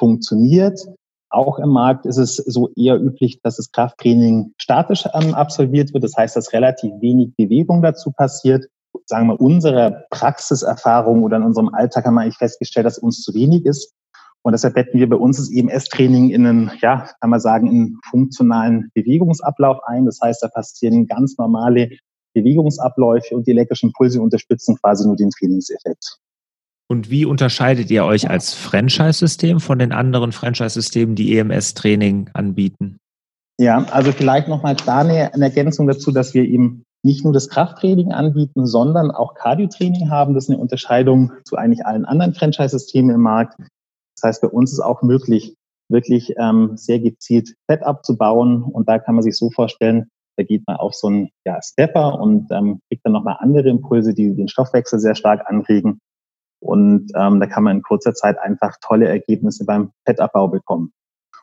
funktioniert. 0.00 0.80
Auch 1.28 1.60
im 1.60 1.68
Markt 1.68 2.06
ist 2.06 2.16
es 2.16 2.36
so 2.36 2.70
eher 2.74 3.00
üblich, 3.00 3.40
dass 3.42 3.56
das 3.56 3.70
Krafttraining 3.70 4.52
statisch 4.56 5.04
ähm, 5.14 5.34
absolviert 5.34 5.94
wird. 5.94 6.02
Das 6.02 6.16
heißt, 6.16 6.34
dass 6.34 6.52
relativ 6.52 6.90
wenig 7.00 7.36
Bewegung 7.36 7.82
dazu 7.82 8.10
passiert. 8.10 8.66
Sagen 9.06 9.28
wir, 9.28 9.40
unsere 9.40 10.06
Praxiserfahrung 10.10 11.22
oder 11.22 11.36
in 11.36 11.44
unserem 11.44 11.68
Alltag 11.68 12.06
haben 12.06 12.14
wir 12.14 12.22
eigentlich 12.22 12.38
festgestellt, 12.38 12.86
dass 12.86 12.98
uns 12.98 13.22
zu 13.22 13.32
wenig 13.34 13.64
ist. 13.64 13.94
Und 14.42 14.52
deshalb 14.52 14.74
betten 14.74 14.98
wir 14.98 15.08
bei 15.08 15.16
uns 15.16 15.36
das 15.36 15.52
EMS-Training 15.52 16.30
in 16.30 16.46
einen, 16.46 16.72
ja, 16.80 17.08
kann 17.20 17.30
man 17.30 17.40
sagen, 17.40 17.70
in 17.70 17.98
funktionalen 18.10 18.90
Bewegungsablauf 18.94 19.78
ein. 19.84 20.06
Das 20.06 20.18
heißt, 20.20 20.42
da 20.42 20.48
passieren 20.48 21.06
ganz 21.06 21.36
normale 21.38 21.90
Bewegungsabläufe 22.34 23.36
und 23.36 23.46
die 23.46 23.52
elektrischen 23.52 23.90
Impulse 23.90 24.20
unterstützen 24.20 24.76
quasi 24.80 25.06
nur 25.06 25.16
den 25.16 25.30
Trainingseffekt. 25.30 26.18
Und 26.90 27.08
wie 27.08 27.24
unterscheidet 27.24 27.88
ihr 27.92 28.04
euch 28.04 28.28
als 28.28 28.52
Franchise-System 28.52 29.60
von 29.60 29.78
den 29.78 29.92
anderen 29.92 30.32
Franchise-Systemen, 30.32 31.14
die 31.14 31.38
EMS-Training 31.38 32.30
anbieten? 32.32 32.98
Ja, 33.60 33.84
also 33.92 34.10
vielleicht 34.10 34.48
nochmal 34.48 34.74
da 34.74 34.98
eine, 34.98 35.32
Ergänzung 35.32 35.86
dazu, 35.86 36.10
dass 36.10 36.34
wir 36.34 36.42
eben 36.42 36.82
nicht 37.04 37.22
nur 37.22 37.32
das 37.32 37.48
Krafttraining 37.48 38.10
anbieten, 38.10 38.66
sondern 38.66 39.12
auch 39.12 39.34
Cardio-Training 39.34 40.10
haben. 40.10 40.34
Das 40.34 40.46
ist 40.46 40.50
eine 40.50 40.58
Unterscheidung 40.58 41.30
zu 41.44 41.54
eigentlich 41.54 41.86
allen 41.86 42.04
anderen 42.04 42.34
Franchise-Systemen 42.34 43.14
im 43.14 43.20
Markt. 43.20 43.54
Das 44.16 44.24
heißt, 44.24 44.42
bei 44.42 44.48
uns 44.48 44.72
ist 44.72 44.80
auch 44.80 45.02
möglich, 45.02 45.54
wirklich 45.88 46.34
ähm, 46.38 46.72
sehr 46.76 46.98
gezielt 46.98 47.54
Fett 47.70 47.84
abzubauen. 47.84 48.64
Und 48.64 48.88
da 48.88 48.98
kann 48.98 49.14
man 49.14 49.22
sich 49.22 49.36
so 49.36 49.50
vorstellen, 49.50 50.08
da 50.36 50.42
geht 50.42 50.66
man 50.66 50.74
auf 50.74 50.94
so 50.94 51.06
einen 51.06 51.28
ja, 51.46 51.62
Stepper 51.62 52.18
und 52.18 52.50
ähm, 52.50 52.80
kriegt 52.88 53.06
dann 53.06 53.12
nochmal 53.12 53.36
andere 53.38 53.68
Impulse, 53.68 54.12
die 54.12 54.34
den 54.34 54.48
Stoffwechsel 54.48 54.98
sehr 54.98 55.14
stark 55.14 55.48
anregen. 55.48 56.00
Und 56.60 57.10
ähm, 57.16 57.40
da 57.40 57.46
kann 57.46 57.64
man 57.64 57.78
in 57.78 57.82
kurzer 57.82 58.14
Zeit 58.14 58.38
einfach 58.38 58.76
tolle 58.80 59.08
Ergebnisse 59.08 59.64
beim 59.64 59.92
Fettabbau 60.04 60.48
bekommen. 60.48 60.92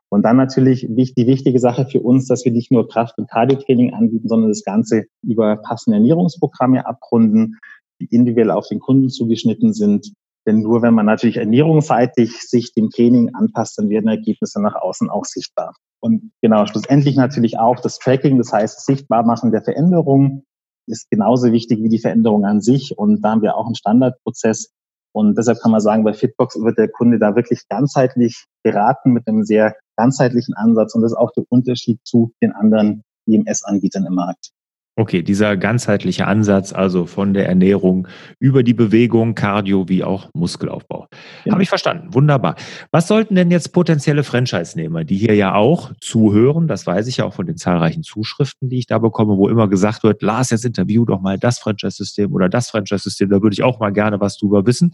Und 0.10 0.22
dann 0.24 0.38
natürlich 0.38 0.88
die 0.90 1.28
wichtige 1.28 1.60
Sache 1.60 1.86
für 1.86 2.00
uns, 2.00 2.28
dass 2.28 2.46
wir 2.46 2.52
nicht 2.52 2.72
nur 2.72 2.88
Kraft- 2.88 3.18
und 3.18 3.30
Cardiotraining 3.30 3.94
anbieten, 3.94 4.30
sondern 4.30 4.50
das 4.50 4.64
Ganze 4.64 5.06
über 5.22 5.58
passende 5.58 5.98
Ernährungsprogramme 5.98 6.86
abrunden, 6.86 7.58
die 8.00 8.08
individuell 8.16 8.52
auf 8.52 8.68
den 8.68 8.80
Kunden 8.80 9.10
zugeschnitten 9.10 9.74
sind. 9.74 10.14
Denn 10.46 10.62
nur 10.62 10.82
wenn 10.82 10.94
man 10.94 11.08
natürlich 11.08 11.38
ernährungsseitig 11.38 12.40
sich 12.40 12.74
dem 12.74 12.90
Training 12.90 13.36
anpasst, 13.36 13.78
dann 13.78 13.90
werden 13.90 14.08
Ergebnisse 14.08 14.62
nach 14.62 14.76
außen 14.76 15.10
auch 15.10 15.26
sichtbar. 15.26 15.76
Und 16.00 16.32
genau, 16.42 16.66
schlussendlich 16.68 17.18
natürlich 17.18 17.60
auch 17.60 17.82
das 17.82 18.00
Tracking, 18.00 18.38
das 18.38 18.54
heißt 18.54 18.86
Sichtbarmachen 18.86 19.52
der 19.52 19.64
Veränderungen 19.64 20.44
ist 20.88 21.10
genauso 21.10 21.52
wichtig 21.52 21.84
wie 21.84 21.90
die 21.90 22.00
Veränderung 22.00 22.46
an 22.46 22.62
sich. 22.62 22.98
Und 22.98 23.22
da 23.22 23.32
haben 23.32 23.42
wir 23.42 23.58
auch 23.58 23.66
einen 23.66 23.76
Standardprozess. 23.76 24.72
Und 25.18 25.36
deshalb 25.36 25.58
kann 25.62 25.72
man 25.72 25.82
sagen, 25.82 26.04
bei 26.04 26.14
Fitbox 26.14 26.62
wird 26.62 26.78
der 26.78 26.90
Kunde 26.90 27.18
da 27.18 27.36
wirklich 27.36 27.68
ganzheitlich 27.70 28.46
beraten 28.62 29.14
mit 29.14 29.28
einem 29.28 29.44
sehr 29.46 29.76
ganzheitlichen 29.96 30.54
Ansatz. 30.54 30.94
Und 30.94 31.02
das 31.02 31.14
ist 31.14 31.18
auch 31.18 31.32
der 31.32 31.44
Unterschied 31.50 32.00
zu 32.04 32.34
den 32.40 32.52
anderen 32.52 33.04
EMS-Anbietern 33.26 34.06
im 34.06 34.14
Markt. 34.14 34.52
Okay, 35.00 35.22
dieser 35.22 35.58
ganzheitliche 35.58 36.26
Ansatz, 36.26 36.74
also 36.74 37.06
von 37.06 37.36
der 37.36 37.48
Ernährung 37.48 38.08
über 38.40 38.64
die 38.64 38.74
Bewegung, 38.74 39.36
Cardio 39.36 39.88
wie 39.88 40.04
auch 40.04 40.32
Muskelaufbau. 40.34 41.06
Ja. 41.46 41.54
Habe 41.54 41.62
ich 41.62 41.70
verstanden. 41.70 42.16
Wunderbar. 42.16 42.56
Was 42.90 43.08
sollten 43.08 43.36
denn 43.36 43.52
jetzt 43.52 43.74
potenzielle 43.74 44.24
Franchise-Nehmer, 44.24 45.04
die 45.04 45.18
hier 45.18 45.36
ja 45.36 45.54
auch 45.54 45.92
zuhören, 46.02 46.68
das 46.68 46.88
weiß 46.88 47.06
ich 47.06 47.18
ja 47.18 47.26
auch 47.26 47.36
von 47.36 47.46
den 47.46 47.58
zahlreichen 47.58 48.02
Zuschriften, 48.02 48.70
die 48.70 48.80
ich 48.80 48.88
da 48.88 48.98
bekomme, 48.98 49.38
wo 49.38 49.48
immer 49.50 49.68
gesagt 49.68 50.02
wird, 50.02 50.24
Lars, 50.24 50.50
jetzt 50.50 50.66
interview 50.66 51.06
doch 51.06 51.22
mal 51.22 51.38
das 51.38 51.60
Franchise-System 51.60 52.34
oder 52.34 52.50
das 52.50 52.72
Franchise-System, 52.72 53.30
da 53.30 53.44
würde 53.44 53.54
ich 53.54 53.62
auch 53.62 53.80
mal 53.80 53.94
gerne 53.94 54.20
was 54.20 54.40
drüber 54.40 54.66
wissen. 54.66 54.94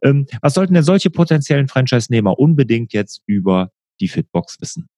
Ähm, 0.00 0.26
was 0.42 0.54
sollten 0.54 0.74
denn 0.74 0.84
solche 0.84 1.10
potenziellen 1.10 1.66
Franchise-Nehmer 1.66 2.38
unbedingt 2.38 2.92
jetzt 2.92 3.22
über 3.26 3.72
die 4.00 4.06
Fitbox 4.06 4.60
wissen? 4.60 4.88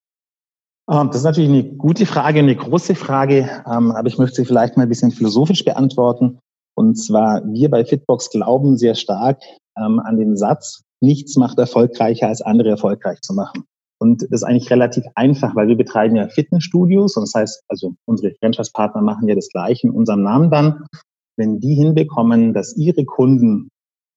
Ähm, 0.91 1.07
das 1.07 1.17
ist 1.17 1.23
natürlich 1.23 1.49
eine 1.49 1.63
gute 1.63 2.05
Frage, 2.05 2.39
eine 2.39 2.55
große 2.55 2.95
Frage, 2.95 3.49
ähm, 3.65 3.91
aber 3.91 4.07
ich 4.07 4.17
möchte 4.17 4.37
sie 4.37 4.45
vielleicht 4.45 4.77
mal 4.77 4.83
ein 4.83 4.89
bisschen 4.89 5.11
philosophisch 5.11 5.63
beantworten. 5.63 6.39
Und 6.75 6.95
zwar, 6.95 7.41
wir 7.45 7.69
bei 7.69 7.85
Fitbox 7.85 8.29
glauben 8.31 8.77
sehr 8.77 8.95
stark 8.95 9.41
ähm, 9.77 9.99
an 9.99 10.17
den 10.17 10.35
Satz, 10.35 10.81
nichts 11.01 11.37
macht 11.37 11.59
erfolgreicher, 11.59 12.27
als 12.27 12.41
andere 12.41 12.69
erfolgreich 12.69 13.21
zu 13.21 13.33
machen. 13.33 13.63
Und 13.99 14.23
das 14.23 14.41
ist 14.41 14.43
eigentlich 14.43 14.69
relativ 14.69 15.05
einfach, 15.15 15.55
weil 15.55 15.67
wir 15.67 15.77
betreiben 15.77 16.15
ja 16.15 16.27
Fitnessstudios 16.27 17.15
und 17.15 17.23
das 17.23 17.33
heißt, 17.33 17.63
also 17.69 17.93
unsere 18.05 18.33
Franchise-Partner 18.39 19.01
machen 19.01 19.29
ja 19.29 19.35
das 19.35 19.47
Gleiche 19.49 19.87
in 19.87 19.93
unserem 19.93 20.23
Namen 20.23 20.51
dann. 20.51 20.85
Wenn 21.37 21.59
die 21.59 21.75
hinbekommen, 21.75 22.53
dass 22.53 22.75
ihre 22.75 23.05
Kunden 23.05 23.69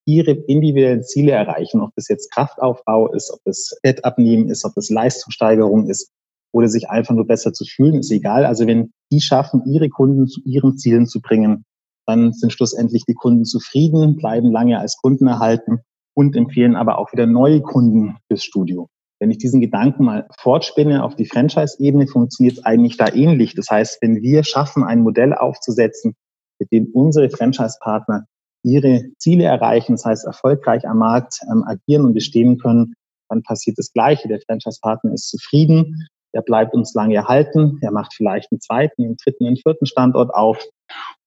ihre 0.08 0.32
individuellen 0.32 1.02
Ziele 1.02 1.32
erreichen, 1.32 1.80
ob 1.80 1.90
das 1.96 2.08
jetzt 2.08 2.30
Kraftaufbau 2.32 3.12
ist, 3.12 3.30
ob 3.32 3.40
das 3.44 3.76
Fettabnehmen 3.84 4.48
ist, 4.48 4.64
ob 4.64 4.74
das 4.74 4.88
Leistungssteigerung 4.88 5.88
ist, 5.88 6.10
oder 6.52 6.68
sich 6.68 6.88
einfach 6.88 7.14
nur 7.14 7.26
besser 7.26 7.52
zu 7.52 7.64
fühlen, 7.64 7.96
ist 7.96 8.10
egal. 8.10 8.46
Also 8.46 8.66
wenn 8.66 8.92
die 9.12 9.20
schaffen, 9.20 9.62
ihre 9.66 9.88
Kunden 9.88 10.26
zu 10.26 10.40
ihren 10.44 10.76
Zielen 10.78 11.06
zu 11.06 11.20
bringen, 11.20 11.64
dann 12.06 12.32
sind 12.32 12.52
schlussendlich 12.52 13.04
die 13.04 13.14
Kunden 13.14 13.44
zufrieden, 13.44 14.16
bleiben 14.16 14.50
lange 14.50 14.78
als 14.78 14.96
Kunden 14.96 15.26
erhalten 15.26 15.80
und 16.14 16.36
empfehlen 16.36 16.76
aber 16.76 16.98
auch 16.98 17.12
wieder 17.12 17.26
neue 17.26 17.60
Kunden 17.60 18.16
fürs 18.28 18.44
Studio. 18.44 18.88
Wenn 19.18 19.30
ich 19.30 19.38
diesen 19.38 19.60
Gedanken 19.60 20.04
mal 20.04 20.26
fortspinne 20.38 21.02
auf 21.02 21.16
die 21.16 21.26
Franchise-Ebene, 21.26 22.06
funktioniert 22.06 22.58
es 22.58 22.64
eigentlich 22.64 22.96
da 22.96 23.08
ähnlich. 23.12 23.54
Das 23.54 23.70
heißt, 23.70 23.98
wenn 24.02 24.22
wir 24.22 24.44
schaffen, 24.44 24.84
ein 24.84 25.00
Modell 25.00 25.32
aufzusetzen, 25.32 26.14
mit 26.58 26.70
dem 26.70 26.88
unsere 26.92 27.30
Franchise-Partner 27.30 28.26
ihre 28.62 29.04
Ziele 29.18 29.44
erreichen, 29.44 29.92
das 29.92 30.04
heißt 30.04 30.26
erfolgreich 30.26 30.86
am 30.86 30.98
Markt 30.98 31.40
ähm, 31.50 31.64
agieren 31.66 32.04
und 32.04 32.14
bestehen 32.14 32.58
können, 32.58 32.94
dann 33.28 33.42
passiert 33.42 33.78
das 33.78 33.92
Gleiche. 33.92 34.28
Der 34.28 34.40
Franchise-Partner 34.40 35.12
ist 35.12 35.28
zufrieden, 35.28 36.08
der 36.36 36.42
bleibt 36.42 36.74
uns 36.74 36.92
lange 36.92 37.14
erhalten, 37.14 37.78
er 37.80 37.92
macht 37.92 38.12
vielleicht 38.12 38.52
einen 38.52 38.60
zweiten, 38.60 39.02
einen 39.02 39.16
dritten, 39.16 39.46
einen 39.46 39.56
vierten 39.56 39.86
Standort 39.86 40.34
auf 40.34 40.62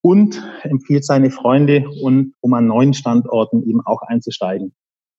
und 0.01 0.39
empfiehlt 0.61 1.03
seine 1.03 1.31
Freunde, 1.31 1.83
und, 2.03 2.35
um 2.41 2.53
an 2.53 2.67
neuen 2.67 2.93
Standorten 2.93 3.67
eben 3.67 3.81
auch 3.83 4.03
einzusteigen. 4.03 4.71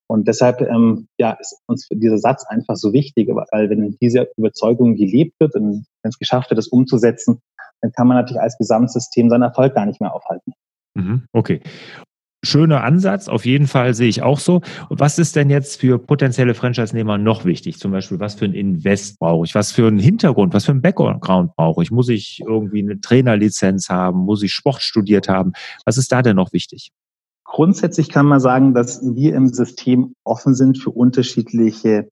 Und 0.09 0.28
deshalb 0.28 0.61
ähm, 0.61 1.09
ja, 1.18 1.32
ist 1.32 1.61
uns 1.66 1.88
dieser 1.90 2.18
Satz 2.18 2.44
einfach 2.47 2.76
so 2.76 2.92
wichtig, 2.92 3.28
weil 3.28 3.68
wenn 3.68 3.97
diese 4.00 4.28
Überzeugung 4.37 4.94
gelebt 4.94 5.35
wird 5.40 5.56
und 5.56 5.87
wenn 6.02 6.09
es 6.09 6.18
geschafft 6.18 6.50
wird, 6.50 6.59
das 6.59 6.68
umzusetzen, 6.68 7.40
dann 7.80 7.90
kann 7.90 8.06
man 8.06 8.16
natürlich 8.16 8.40
als 8.40 8.59
Gesamtsystem 8.59 9.28
seinen 9.28 9.42
Erfolg 9.42 9.75
gar 9.75 9.87
nicht 9.87 10.00
mehr 10.00 10.14
aufhalten. 10.14 10.52
Mhm, 10.94 11.25
okay 11.32 11.61
schöner 12.42 12.82
Ansatz, 12.82 13.28
auf 13.28 13.44
jeden 13.44 13.66
Fall 13.66 13.94
sehe 13.94 14.09
ich 14.09 14.23
auch 14.23 14.38
so. 14.38 14.62
Und 14.88 15.00
was 15.00 15.18
ist 15.18 15.37
denn 15.37 15.50
jetzt 15.50 15.80
für 15.80 15.99
potenzielle 15.99 16.54
Franchise-Nehmer 16.54 17.18
noch 17.18 17.44
wichtig? 17.44 17.78
Zum 17.78 17.92
Beispiel, 17.92 18.18
was 18.20 18.35
für 18.35 18.47
ein 18.47 18.54
Invest 18.54 19.18
brauche 19.18 19.44
ich? 19.44 19.54
Was 19.54 19.73
für 19.73 19.87
einen 19.87 19.99
Hintergrund, 19.99 20.54
was 20.54 20.64
für 20.64 20.73
einen 20.73 20.82
Background 20.82 21.54
brauche 21.56 21.82
ich? 21.82 21.90
Muss 21.90 22.09
ich 22.09 22.40
irgendwie 22.47 22.82
eine 22.82 23.00
Trainerlizenz 23.00 23.88
haben? 23.88 24.20
Muss 24.20 24.42
ich 24.42 24.52
Sport 24.52 24.82
studiert 24.82 25.28
haben? 25.28 25.52
Was 25.85 25.99
ist 25.99 26.12
da 26.12 26.23
denn 26.23 26.37
noch 26.37 26.52
wichtig? 26.52 26.92
Grundsätzlich 27.44 28.09
kann 28.09 28.26
man 28.26 28.40
sagen, 28.40 28.75
dass 28.75 29.02
wir 29.02 29.35
im 29.35 29.49
System 29.49 30.14
offen 30.25 30.54
sind 30.54 30.78
für 30.78 30.90
unterschiedliche 30.90 32.09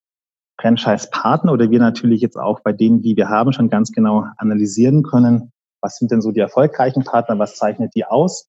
Franchise-Partner 0.60 1.52
oder 1.52 1.70
wir 1.70 1.78
natürlich 1.78 2.20
jetzt 2.20 2.36
auch 2.36 2.60
bei 2.60 2.72
denen, 2.72 3.02
die 3.02 3.16
wir 3.16 3.28
haben, 3.28 3.52
schon 3.52 3.70
ganz 3.70 3.92
genau 3.92 4.24
analysieren 4.36 5.04
können, 5.04 5.52
was 5.80 5.96
sind 5.96 6.10
denn 6.10 6.20
so 6.20 6.32
die 6.32 6.40
erfolgreichen 6.40 7.04
Partner, 7.04 7.38
was 7.38 7.54
zeichnet 7.54 7.94
die 7.94 8.04
aus 8.04 8.48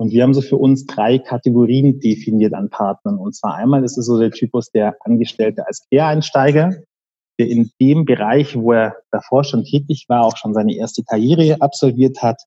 und 0.00 0.12
wir 0.12 0.22
haben 0.22 0.32
so 0.32 0.40
für 0.40 0.56
uns 0.56 0.86
drei 0.86 1.18
Kategorien 1.18 2.00
definiert 2.00 2.54
an 2.54 2.70
Partnern. 2.70 3.18
Und 3.18 3.34
zwar 3.34 3.56
einmal 3.56 3.84
ist 3.84 3.98
es 3.98 4.06
so 4.06 4.18
der 4.18 4.30
Typus 4.30 4.70
der 4.70 4.96
Angestellte 5.00 5.66
als 5.66 5.86
Quereinsteiger, 5.88 6.74
der 7.38 7.48
in 7.48 7.70
dem 7.78 8.06
Bereich, 8.06 8.56
wo 8.56 8.72
er 8.72 8.96
davor 9.10 9.44
schon 9.44 9.62
tätig 9.62 10.06
war, 10.08 10.24
auch 10.24 10.38
schon 10.38 10.54
seine 10.54 10.74
erste 10.74 11.02
Karriere 11.04 11.60
absolviert 11.60 12.22
hat, 12.22 12.40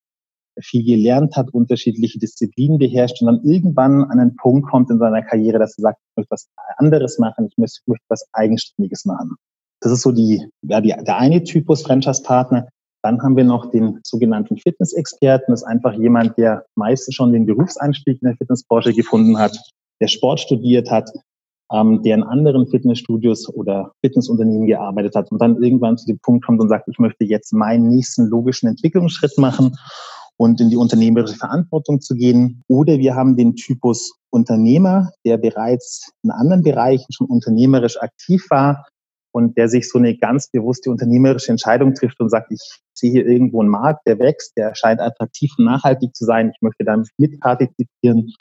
viel 0.61 0.83
gelernt 0.83 1.35
hat, 1.35 1.53
unterschiedliche 1.53 2.17
Disziplinen 2.17 2.79
beherrscht 2.79 3.21
und 3.21 3.27
dann 3.27 3.43
irgendwann 3.43 4.03
an 4.05 4.19
einen 4.19 4.35
Punkt 4.35 4.67
kommt 4.71 4.89
in 4.89 4.97
seiner 4.97 5.21
Karriere, 5.21 5.59
dass 5.59 5.77
er 5.77 5.83
sagt, 5.83 5.99
ich 6.01 6.17
möchte 6.17 6.31
was 6.31 6.49
anderes 6.77 7.19
machen, 7.19 7.45
ich 7.45 7.57
möchte, 7.57 7.81
was 8.09 8.27
Eigenständiges 8.33 9.05
machen. 9.05 9.35
Das 9.79 9.91
ist 9.91 10.01
so 10.01 10.11
die, 10.11 10.43
ja, 10.63 10.81
die, 10.81 10.89
der 10.89 11.17
eine 11.19 11.43
Typus 11.43 11.83
Franchise-Partner. 11.83 12.67
Dann 13.03 13.21
haben 13.21 13.35
wir 13.35 13.43
noch 13.43 13.69
den 13.69 13.99
sogenannten 14.03 14.57
Fitnessexperten. 14.57 15.51
Das 15.51 15.61
ist 15.61 15.67
einfach 15.67 15.93
jemand, 15.93 16.37
der 16.37 16.65
meistens 16.75 17.15
schon 17.15 17.33
den 17.33 17.45
Berufseinstieg 17.45 18.21
in 18.21 18.27
der 18.27 18.37
Fitnessbranche 18.37 18.93
gefunden 18.93 19.37
hat, 19.37 19.59
der 19.99 20.07
Sport 20.07 20.39
studiert 20.39 20.89
hat, 20.89 21.11
ähm, 21.73 22.01
der 22.03 22.15
in 22.15 22.23
anderen 22.23 22.65
Fitnessstudios 22.65 23.53
oder 23.53 23.91
Fitnessunternehmen 24.01 24.67
gearbeitet 24.67 25.15
hat 25.15 25.31
und 25.31 25.41
dann 25.41 25.61
irgendwann 25.61 25.97
zu 25.97 26.05
dem 26.05 26.19
Punkt 26.19 26.45
kommt 26.45 26.61
und 26.61 26.69
sagt, 26.69 26.87
ich 26.87 26.97
möchte 26.97 27.25
jetzt 27.25 27.51
meinen 27.51 27.89
nächsten 27.89 28.27
logischen 28.27 28.69
Entwicklungsschritt 28.69 29.37
machen 29.37 29.75
und 30.37 30.61
in 30.61 30.69
die 30.69 30.77
unternehmerische 30.77 31.35
Verantwortung 31.35 31.99
zu 31.99 32.15
gehen. 32.15 32.63
Oder 32.67 32.99
wir 32.99 33.15
haben 33.15 33.35
den 33.35 33.55
Typus 33.55 34.13
Unternehmer, 34.29 35.11
der 35.25 35.37
bereits 35.37 36.11
in 36.23 36.31
anderen 36.31 36.63
Bereichen 36.63 37.11
schon 37.11 37.27
unternehmerisch 37.27 38.01
aktiv 38.01 38.45
war, 38.49 38.85
und 39.33 39.57
der 39.57 39.67
sich 39.67 39.89
so 39.89 39.97
eine 39.97 40.15
ganz 40.15 40.49
bewusste 40.49 40.91
unternehmerische 40.91 41.51
Entscheidung 41.51 41.93
trifft 41.93 42.19
und 42.19 42.29
sagt, 42.29 42.51
ich 42.51 42.61
sehe 42.93 43.11
hier 43.11 43.25
irgendwo 43.25 43.61
einen 43.61 43.69
Markt, 43.69 44.07
der 44.07 44.19
wächst, 44.19 44.53
der 44.57 44.75
scheint 44.75 45.01
attraktiv 45.01 45.51
und 45.57 45.65
nachhaltig 45.65 46.15
zu 46.15 46.25
sein, 46.25 46.51
ich 46.53 46.61
möchte 46.61 46.83
damit 46.85 47.09
mitpartizipieren 47.17 48.31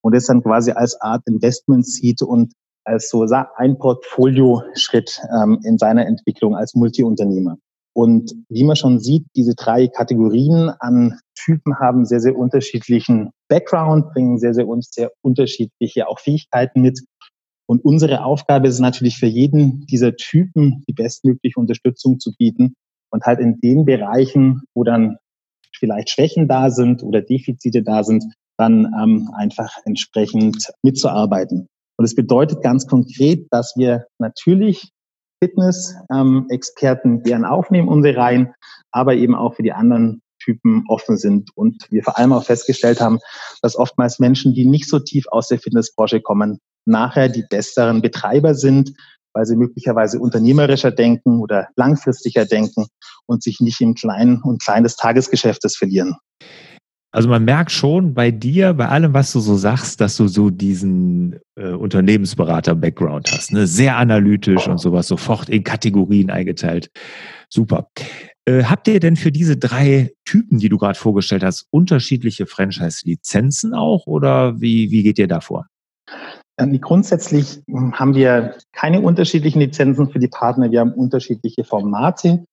und 0.00 0.14
das 0.14 0.26
dann 0.26 0.42
quasi 0.42 0.72
als 0.72 1.00
Art 1.00 1.22
Investment 1.26 1.86
sieht 1.86 2.22
und 2.22 2.52
als 2.84 3.10
so 3.10 3.26
ein 3.56 3.78
Portfolio-Schritt 3.78 5.20
ähm, 5.30 5.60
in 5.64 5.76
seiner 5.76 6.06
Entwicklung 6.06 6.56
als 6.56 6.74
Multiunternehmer. 6.74 7.58
Und 7.92 8.32
wie 8.48 8.64
man 8.64 8.76
schon 8.76 9.00
sieht, 9.00 9.26
diese 9.36 9.54
drei 9.54 9.88
Kategorien 9.88 10.70
an 10.78 11.18
Typen 11.34 11.78
haben 11.78 12.06
sehr, 12.06 12.20
sehr 12.20 12.36
unterschiedlichen 12.36 13.32
Background, 13.48 14.12
bringen 14.12 14.38
sehr, 14.38 14.54
sehr, 14.54 14.66
sehr 14.80 15.10
unterschiedliche 15.20 16.08
auch 16.08 16.20
Fähigkeiten 16.20 16.80
mit. 16.80 17.00
Und 17.68 17.84
unsere 17.84 18.24
Aufgabe 18.24 18.68
ist 18.68 18.78
natürlich 18.80 19.18
für 19.18 19.26
jeden 19.26 19.84
dieser 19.86 20.16
Typen 20.16 20.84
die 20.88 20.94
bestmögliche 20.94 21.60
Unterstützung 21.60 22.18
zu 22.18 22.32
bieten 22.34 22.74
und 23.10 23.24
halt 23.24 23.40
in 23.40 23.60
den 23.60 23.84
Bereichen, 23.84 24.62
wo 24.74 24.84
dann 24.84 25.18
vielleicht 25.76 26.10
Schwächen 26.10 26.48
da 26.48 26.70
sind 26.70 27.02
oder 27.02 27.20
Defizite 27.20 27.82
da 27.82 28.04
sind, 28.04 28.24
dann 28.56 28.92
ähm, 29.00 29.30
einfach 29.34 29.76
entsprechend 29.84 30.70
mitzuarbeiten. 30.82 31.68
Und 31.98 32.04
es 32.04 32.14
bedeutet 32.14 32.62
ganz 32.62 32.86
konkret, 32.86 33.46
dass 33.50 33.74
wir 33.76 34.06
natürlich 34.18 34.90
Fitness-Experten 35.42 37.16
ähm, 37.16 37.22
gern 37.22 37.44
aufnehmen, 37.44 37.88
unsere 37.88 38.16
Reihen, 38.16 38.54
aber 38.90 39.14
eben 39.14 39.34
auch 39.34 39.54
für 39.54 39.62
die 39.62 39.72
anderen 39.72 40.22
Typen 40.38 40.84
offen 40.88 41.16
sind. 41.16 41.50
Und 41.54 41.86
wir 41.90 42.02
vor 42.02 42.18
allem 42.18 42.32
auch 42.32 42.44
festgestellt 42.44 43.00
haben, 43.00 43.18
dass 43.62 43.76
oftmals 43.76 44.18
Menschen, 44.18 44.54
die 44.54 44.66
nicht 44.66 44.88
so 44.88 44.98
tief 44.98 45.26
aus 45.28 45.48
der 45.48 45.58
Fitnessbranche 45.58 46.20
kommen, 46.20 46.58
nachher 46.84 47.28
die 47.28 47.44
besseren 47.48 48.02
Betreiber 48.02 48.54
sind, 48.54 48.92
weil 49.34 49.46
sie 49.46 49.56
möglicherweise 49.56 50.18
unternehmerischer 50.18 50.90
denken 50.90 51.40
oder 51.40 51.68
langfristiger 51.76 52.44
denken 52.44 52.86
und 53.26 53.42
sich 53.42 53.60
nicht 53.60 53.80
im 53.80 53.94
kleinen 53.94 54.42
und 54.42 54.62
kleinen 54.62 54.84
des 54.84 54.96
Tagesgeschäftes 54.96 55.76
verlieren. 55.76 56.16
Also 57.10 57.30
man 57.30 57.44
merkt 57.44 57.70
schon 57.70 58.12
bei 58.12 58.30
dir, 58.30 58.74
bei 58.74 58.88
allem, 58.88 59.14
was 59.14 59.32
du 59.32 59.40
so 59.40 59.56
sagst, 59.56 60.00
dass 60.00 60.16
du 60.18 60.28
so 60.28 60.50
diesen 60.50 61.40
äh, 61.56 61.70
Unternehmensberater-Background 61.70 63.32
hast. 63.32 63.52
Ne? 63.52 63.66
Sehr 63.66 63.96
analytisch 63.96 64.68
und 64.68 64.78
sowas, 64.78 65.08
sofort 65.08 65.48
in 65.48 65.64
Kategorien 65.64 66.30
eingeteilt. 66.30 66.90
Super. 67.48 67.88
Äh, 68.48 68.64
habt 68.64 68.88
ihr 68.88 68.98
denn 68.98 69.16
für 69.16 69.30
diese 69.30 69.58
drei 69.58 70.14
Typen, 70.24 70.58
die 70.58 70.70
du 70.70 70.78
gerade 70.78 70.98
vorgestellt 70.98 71.44
hast, 71.44 71.66
unterschiedliche 71.70 72.46
Franchise-Lizenzen 72.46 73.74
auch 73.74 74.06
oder 74.06 74.58
wie, 74.58 74.90
wie 74.90 75.02
geht 75.02 75.18
ihr 75.18 75.28
da 75.28 75.40
vor? 75.40 75.66
Grundsätzlich 76.80 77.60
hm, 77.68 77.98
haben 77.98 78.14
wir 78.14 78.56
keine 78.72 79.02
unterschiedlichen 79.02 79.60
Lizenzen 79.60 80.08
für 80.08 80.18
die 80.18 80.28
Partner. 80.28 80.70
Wir 80.70 80.80
haben 80.80 80.94
unterschiedliche 80.94 81.62
Formate. 81.62 82.44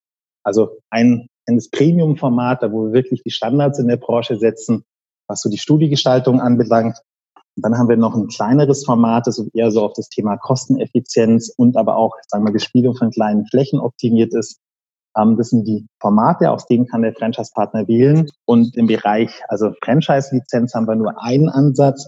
Also 0.44 0.80
ein 0.90 1.28
eines 1.48 1.70
Premium-Format, 1.70 2.64
da 2.64 2.72
wo 2.72 2.88
wir 2.88 2.94
wirklich 2.94 3.24
die 3.24 3.32
Standards 3.32 3.80
in 3.80 3.88
der 3.88 3.98
Branche 3.98 4.36
setzen, 4.36 4.84
was 5.28 5.42
so 5.42 5.50
die 5.50 5.58
Studiegestaltung 5.58 6.42
anbelangt. 6.42 6.98
Und 7.56 7.64
dann 7.64 7.78
haben 7.78 7.88
wir 7.88 7.96
noch 7.96 8.16
ein 8.16 8.28
kleineres 8.28 8.84
Format, 8.84 9.28
das 9.28 9.42
eher 9.54 9.72
so 9.72 9.86
auf 9.86 9.94
das 9.94 10.10
Thema 10.10 10.36
Kosteneffizienz 10.38 11.54
und 11.56 11.78
aber 11.78 11.96
auch, 11.96 12.16
sagen 12.28 12.44
wir, 12.44 12.52
Bespielung 12.52 12.96
von 12.96 13.12
kleinen 13.12 13.46
Flächen 13.48 13.80
optimiert 13.80 14.34
ist. 14.34 14.60
Ähm, 15.18 15.38
das 15.38 15.50
sind 15.50 15.68
die 15.68 15.88
Formate, 16.00 16.52
aus 16.52 16.66
denen 16.68 16.88
kann 16.88 17.02
der 17.02 17.14
Franchise-Partner 17.14 17.88
wählen. 17.88 18.30
Und 18.46 18.76
im 18.76 18.88
Bereich, 18.88 19.42
also 19.48 19.72
Franchise-Lizenz 19.84 20.74
haben 20.74 20.88
wir 20.88 20.96
nur 20.96 21.22
einen 21.22 21.50
Ansatz. 21.50 22.08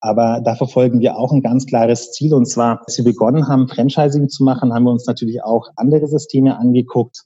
Aber 0.00 0.40
da 0.44 0.54
verfolgen 0.54 1.00
wir 1.00 1.16
auch 1.16 1.32
ein 1.32 1.42
ganz 1.42 1.66
klares 1.66 2.12
Ziel. 2.12 2.32
Und 2.34 2.46
zwar, 2.46 2.82
als 2.86 2.96
wir 2.98 3.04
begonnen 3.04 3.48
haben, 3.48 3.68
Franchising 3.68 4.28
zu 4.28 4.44
machen, 4.44 4.72
haben 4.72 4.84
wir 4.84 4.92
uns 4.92 5.06
natürlich 5.06 5.42
auch 5.42 5.68
andere 5.76 6.06
Systeme 6.06 6.56
angeguckt. 6.56 7.24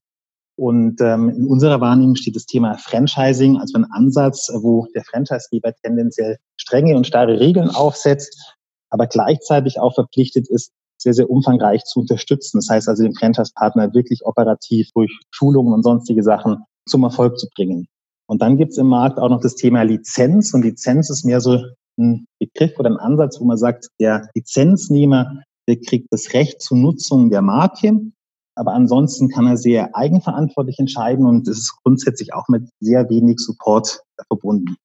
Und 0.57 1.01
ähm, 1.01 1.31
in 1.31 1.47
unserer 1.47 1.81
Wahrnehmung 1.81 2.15
steht 2.15 2.37
das 2.37 2.47
Thema 2.47 2.77
Franchising 2.77 3.59
als 3.59 3.75
ein 3.75 3.87
Ansatz, 3.91 4.51
wo 4.61 4.87
der 4.95 5.03
Franchisegeber 5.05 5.75
tendenziell 5.83 6.39
strenge 6.57 6.97
und 6.97 7.07
starre 7.07 7.41
Regeln 7.41 7.71
aufsetzt, 7.71 8.57
aber 8.91 9.07
gleichzeitig 9.07 9.81
auch 9.81 9.95
verpflichtet 9.95 10.49
ist, 10.49 10.73
sehr, 11.03 11.15
sehr 11.15 11.31
umfangreich 11.31 11.85
zu 11.85 12.01
unterstützen. 12.01 12.59
Das 12.59 12.69
heißt 12.69 12.89
also, 12.89 13.03
den 13.03 13.15
Franchise-Partner 13.15 13.95
wirklich 13.95 14.25
operativ 14.25 14.89
durch 14.95 15.13
Schulungen 15.31 15.75
und 15.75 15.83
sonstige 15.83 16.23
Sachen 16.23 16.59
zum 16.89 17.03
Erfolg 17.05 17.39
zu 17.39 17.49
bringen. 17.55 17.87
Und 18.27 18.43
dann 18.43 18.57
gibt 18.57 18.73
es 18.73 18.79
im 18.79 18.89
Markt 18.89 19.19
auch 19.19 19.29
noch 19.29 19.41
das 19.41 19.55
Thema 19.55 19.83
Lizenz. 19.83 20.55
Und 20.55 20.63
Lizenz 20.63 21.11
ist 21.11 21.25
mehr 21.25 21.41
so 21.41 21.59
ein 21.99 22.27
Begriff 22.39 22.79
oder 22.79 22.91
ein 22.91 22.97
Ansatz, 22.97 23.41
wo 23.41 23.45
man 23.45 23.59
sagt, 23.59 23.89
der 24.01 24.29
Lizenznehmer, 24.35 25.43
der 25.69 25.77
kriegt 25.81 26.09
das 26.11 26.33
Recht 26.33 26.63
zur 26.63 26.79
Nutzung 26.79 27.31
der 27.31 27.43
Marke 27.43 28.13
aber 28.55 28.75
ansonsten 28.75 29.29
kann 29.29 29.47
er 29.47 29.57
sehr 29.57 29.97
eigenverantwortlich 29.97 30.79
entscheiden 30.79 31.27
und 31.27 31.49
es 31.49 31.59
ist 31.59 31.77
grundsätzlich 31.83 32.35
auch 32.35 32.49
mit 32.49 32.69
sehr 32.81 33.09
wenig 33.09 33.39
Support 33.39 34.03
verbunden. 34.29 34.77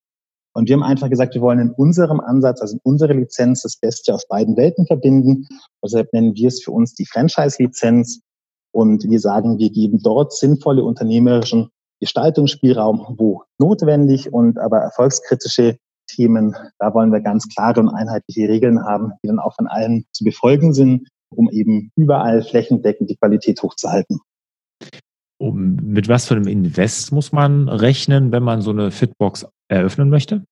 Und 0.57 0.67
wir 0.67 0.75
haben 0.75 0.83
einfach 0.83 1.09
gesagt, 1.09 1.35
wir 1.35 1.41
wollen 1.41 1.59
in 1.59 1.71
unserem 1.71 2.19
Ansatz, 2.19 2.61
also 2.61 2.75
in 2.75 2.81
unserer 2.83 3.13
Lizenz, 3.13 3.61
das 3.61 3.77
Beste 3.77 4.13
aus 4.13 4.27
beiden 4.27 4.57
Welten 4.57 4.87
verbinden. 4.87 5.47
Deshalb 5.83 6.11
nennen 6.13 6.33
wir 6.35 6.47
es 6.47 6.63
für 6.63 6.71
uns 6.71 6.95
die 6.95 7.05
Franchise-Lizenz. 7.05 8.21
Und 8.73 9.03
wir 9.09 9.19
sagen, 9.19 9.59
wir 9.59 9.69
geben 9.69 9.99
dort 10.01 10.33
sinnvolle 10.33 10.83
unternehmerischen 10.83 11.69
Gestaltungsspielraum, 11.99 13.15
wo 13.17 13.43
notwendig 13.59 14.33
und 14.33 14.57
aber 14.57 14.79
erfolgskritische 14.79 15.77
Themen, 16.09 16.55
da 16.79 16.93
wollen 16.93 17.11
wir 17.11 17.21
ganz 17.21 17.47
klare 17.49 17.79
und 17.79 17.89
einheitliche 17.89 18.47
Regeln 18.47 18.83
haben, 18.83 19.11
die 19.23 19.27
dann 19.27 19.39
auch 19.39 19.55
von 19.55 19.67
allen 19.67 20.05
zu 20.11 20.23
befolgen 20.23 20.73
sind 20.73 21.07
um 21.29 21.49
eben 21.49 21.91
überall 21.95 22.41
flächendeckend 22.41 23.09
die 23.09 23.15
Qualität 23.15 23.61
hochzuhalten. 23.61 24.19
Um, 25.39 25.75
mit 25.75 26.07
was 26.07 26.27
für 26.27 26.35
einem 26.35 26.47
Invest 26.47 27.11
muss 27.11 27.31
man 27.31 27.69
rechnen, 27.69 28.31
wenn 28.31 28.43
man 28.43 28.61
so 28.61 28.71
eine 28.71 28.89
Fitbox 28.91 29.45
eröffnen 29.67 30.09
möchte? 30.09 30.43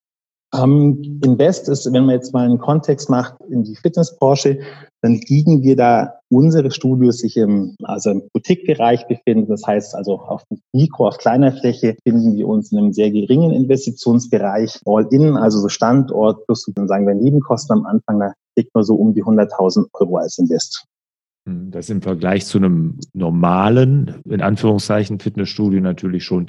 Ähm, 0.54 1.20
Invest 1.24 1.70
ist, 1.70 1.92
wenn 1.92 2.06
man 2.06 2.16
jetzt 2.16 2.34
mal 2.34 2.46
einen 2.46 2.60
Kontext 2.60 3.10
macht 3.10 3.36
in 3.50 3.64
die 3.64 3.76
Fitnessbranche, 3.76 4.60
dann 5.02 5.20
liegen 5.28 5.62
wir 5.64 5.76
da, 5.76 6.14
unsere 6.30 6.72
Studios 6.72 7.20
sich 7.20 7.38
im, 7.38 7.76
also 7.84 8.10
im 8.10 8.24
Boutique-Bereich 8.34 9.08
befinden. 9.08 9.48
Das 9.50 9.66
heißt 9.66 9.96
also 9.96 10.20
auf 10.20 10.44
Mikro, 10.74 11.08
auf 11.08 11.18
kleiner 11.18 11.52
Fläche 11.52 11.96
finden 12.04 12.36
wir 12.36 12.48
uns 12.48 12.72
in 12.72 12.80
einem 12.80 12.94
sehr 12.94 13.12
geringen 13.12 13.52
Investitionsbereich. 13.52 14.80
All-in, 14.86 15.38
also 15.38 15.60
so 15.60 15.70
Standort 15.70 16.46
plus, 16.46 16.70
dann 16.74 16.88
sagen 16.88 17.08
wir 17.08 17.14
Nebenkosten 17.14 17.78
am 17.78 17.86
Anfang, 17.86 18.20
da 18.20 18.34
liegt 18.58 18.74
man 18.74 18.84
so 18.84 18.96
um 18.96 19.14
die 19.14 19.24
100.000 19.24 19.88
Euro 19.94 20.18
als 20.18 20.38
Invest. 20.38 20.86
Hm, 21.48 21.70
das 21.70 21.86
ist 21.86 21.92
im 21.92 22.02
Vergleich 22.02 22.46
zu 22.46 22.58
einem 22.58 23.00
normalen, 23.14 24.22
in 24.28 24.42
Anführungszeichen, 24.42 25.20
Fitnessstudio 25.20 25.80
natürlich 25.82 26.24
schon 26.24 26.48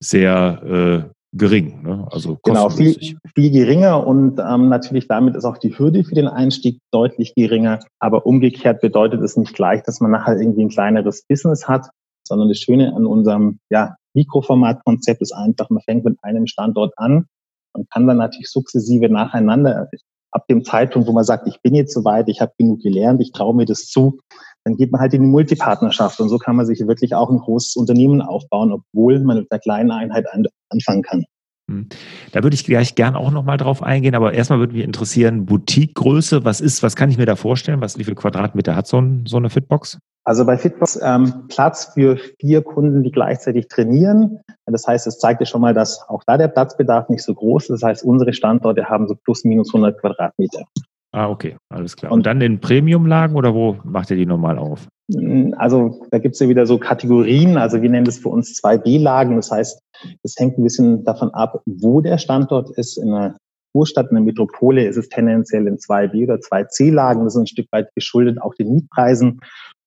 sehr 0.00 1.04
äh, 1.04 1.17
gering. 1.32 1.82
Ne? 1.82 2.06
Also 2.10 2.38
genau, 2.42 2.70
viel, 2.70 2.96
viel 3.34 3.50
geringer 3.50 4.06
und 4.06 4.38
ähm, 4.38 4.68
natürlich 4.68 5.08
damit 5.08 5.36
ist 5.36 5.44
auch 5.44 5.58
die 5.58 5.78
Hürde 5.78 6.04
für 6.04 6.14
den 6.14 6.28
Einstieg 6.28 6.80
deutlich 6.90 7.34
geringer. 7.34 7.80
Aber 7.98 8.26
umgekehrt 8.26 8.80
bedeutet 8.80 9.22
es 9.22 9.36
nicht 9.36 9.54
gleich, 9.54 9.82
dass 9.82 10.00
man 10.00 10.10
nachher 10.10 10.40
irgendwie 10.40 10.64
ein 10.64 10.70
kleineres 10.70 11.24
Business 11.28 11.68
hat, 11.68 11.90
sondern 12.26 12.48
das 12.48 12.58
Schöne 12.58 12.94
an 12.94 13.06
unserem 13.06 13.58
ja, 13.70 13.96
Mikroformatkonzept 14.14 15.20
ist 15.20 15.32
einfach, 15.32 15.70
man 15.70 15.82
fängt 15.82 16.04
mit 16.04 16.18
einem 16.22 16.46
Standort 16.46 16.94
an 16.96 17.26
und 17.72 17.90
kann 17.90 18.06
dann 18.06 18.18
natürlich 18.18 18.48
sukzessive 18.48 19.08
nacheinander 19.08 19.88
ab 20.30 20.46
dem 20.48 20.64
Zeitpunkt, 20.64 21.08
wo 21.08 21.12
man 21.12 21.24
sagt, 21.24 21.46
ich 21.46 21.60
bin 21.62 21.74
jetzt 21.74 21.94
soweit, 21.94 22.28
ich 22.28 22.40
habe 22.40 22.52
genug 22.58 22.82
gelernt, 22.82 23.20
ich 23.20 23.32
traue 23.32 23.54
mir 23.54 23.64
das 23.64 23.86
zu, 23.86 24.18
dann 24.64 24.76
geht 24.76 24.92
man 24.92 25.00
halt 25.00 25.14
in 25.14 25.22
die 25.22 25.28
Multipartnerschaft. 25.28 26.20
Und 26.20 26.28
so 26.28 26.38
kann 26.38 26.56
man 26.56 26.66
sich 26.66 26.80
wirklich 26.86 27.14
auch 27.14 27.30
ein 27.30 27.38
großes 27.38 27.76
Unternehmen 27.76 28.20
aufbauen, 28.20 28.72
obwohl 28.72 29.18
man 29.20 29.38
mit 29.38 29.50
einer 29.50 29.60
kleinen 29.60 29.90
Einheit 29.90 30.26
anfangen 30.70 31.02
kann. 31.02 31.24
Hm. 31.70 31.88
Da 32.32 32.42
würde 32.42 32.54
ich 32.54 32.64
gleich 32.64 32.94
gern 32.94 33.14
auch 33.14 33.30
nochmal 33.30 33.58
drauf 33.58 33.82
eingehen, 33.82 34.14
aber 34.14 34.32
erstmal 34.32 34.58
würde 34.58 34.72
mich 34.72 34.84
interessieren, 34.84 35.44
Boutique-Größe, 35.44 36.44
was 36.44 36.60
ist, 36.60 36.82
was 36.82 36.96
kann 36.96 37.10
ich 37.10 37.18
mir 37.18 37.26
da 37.26 37.36
vorstellen? 37.36 37.80
Was, 37.80 37.98
wie 37.98 38.04
viel 38.04 38.14
Quadratmeter 38.14 38.74
hat 38.74 38.86
so, 38.86 39.00
ein, 39.00 39.24
so 39.26 39.36
eine 39.36 39.50
Fitbox? 39.50 39.98
Also 40.24 40.44
bei 40.44 40.58
Fitbox 40.58 40.98
ähm, 41.02 41.46
Platz 41.48 41.92
für 41.94 42.18
vier 42.38 42.62
Kunden, 42.62 43.02
die 43.02 43.10
gleichzeitig 43.10 43.68
trainieren. 43.68 44.40
Das 44.66 44.86
heißt, 44.86 45.06
es 45.06 45.18
zeigt 45.18 45.40
ja 45.40 45.46
schon 45.46 45.62
mal, 45.62 45.72
dass 45.72 46.02
auch 46.08 46.22
da 46.26 46.36
der 46.36 46.48
Platzbedarf 46.48 47.08
nicht 47.08 47.22
so 47.22 47.34
groß 47.34 47.64
ist. 47.64 47.70
Das 47.70 47.82
heißt, 47.82 48.04
unsere 48.04 48.32
Standorte 48.32 48.90
haben 48.90 49.08
so 49.08 49.14
plus 49.14 49.44
minus 49.44 49.68
100 49.68 49.98
Quadratmeter. 49.98 50.64
Ah, 51.12 51.30
okay, 51.30 51.56
alles 51.70 51.96
klar. 51.96 52.12
Und 52.12 52.26
dann 52.26 52.40
in 52.40 52.60
Premium-Lagen 52.60 53.34
oder 53.34 53.54
wo 53.54 53.78
macht 53.84 54.10
ihr 54.10 54.16
die 54.16 54.26
normal 54.26 54.58
auf? 54.58 54.88
Mm, 55.08 55.54
also 55.56 56.02
da 56.10 56.18
gibt 56.18 56.34
es 56.34 56.40
ja 56.40 56.48
wieder 56.48 56.66
so 56.66 56.78
Kategorien. 56.78 57.56
Also 57.56 57.80
wir 57.80 57.88
nennen 57.88 58.04
das 58.04 58.18
für 58.18 58.28
uns 58.28 58.54
zwei 58.54 58.76
B-Lagen. 58.76 59.36
Das 59.36 59.50
heißt, 59.50 59.80
es 60.22 60.34
hängt 60.38 60.58
ein 60.58 60.64
bisschen 60.64 61.04
davon 61.04 61.30
ab, 61.30 61.62
wo 61.64 62.02
der 62.02 62.18
Standort 62.18 62.70
ist. 62.76 62.98
In 62.98 63.12
einer 63.12 63.36
Großstadt, 63.72 64.10
in 64.10 64.16
der 64.16 64.24
Metropole 64.24 64.86
ist 64.86 64.96
es 64.96 65.08
tendenziell 65.08 65.66
in 65.66 65.78
zwei 65.78 66.08
B- 66.08 66.24
oder 66.24 66.40
zwei 66.40 66.64
C-Lagen. 66.64 67.24
Das 67.24 67.34
ist 67.34 67.40
ein 67.40 67.46
Stück 67.46 67.68
weit 67.70 67.88
geschuldet 67.94 68.40
auch 68.42 68.54
den 68.54 68.74
Mietpreisen. 68.74 69.40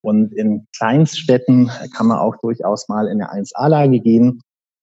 Und 0.04 0.32
in 0.32 0.66
Kleinststädten 0.76 1.70
kann 1.96 2.08
man 2.08 2.18
auch 2.18 2.36
durchaus 2.38 2.88
mal 2.88 3.06
in 3.06 3.22
eine 3.22 3.32
1A-Lage 3.32 4.00
gehen. 4.00 4.40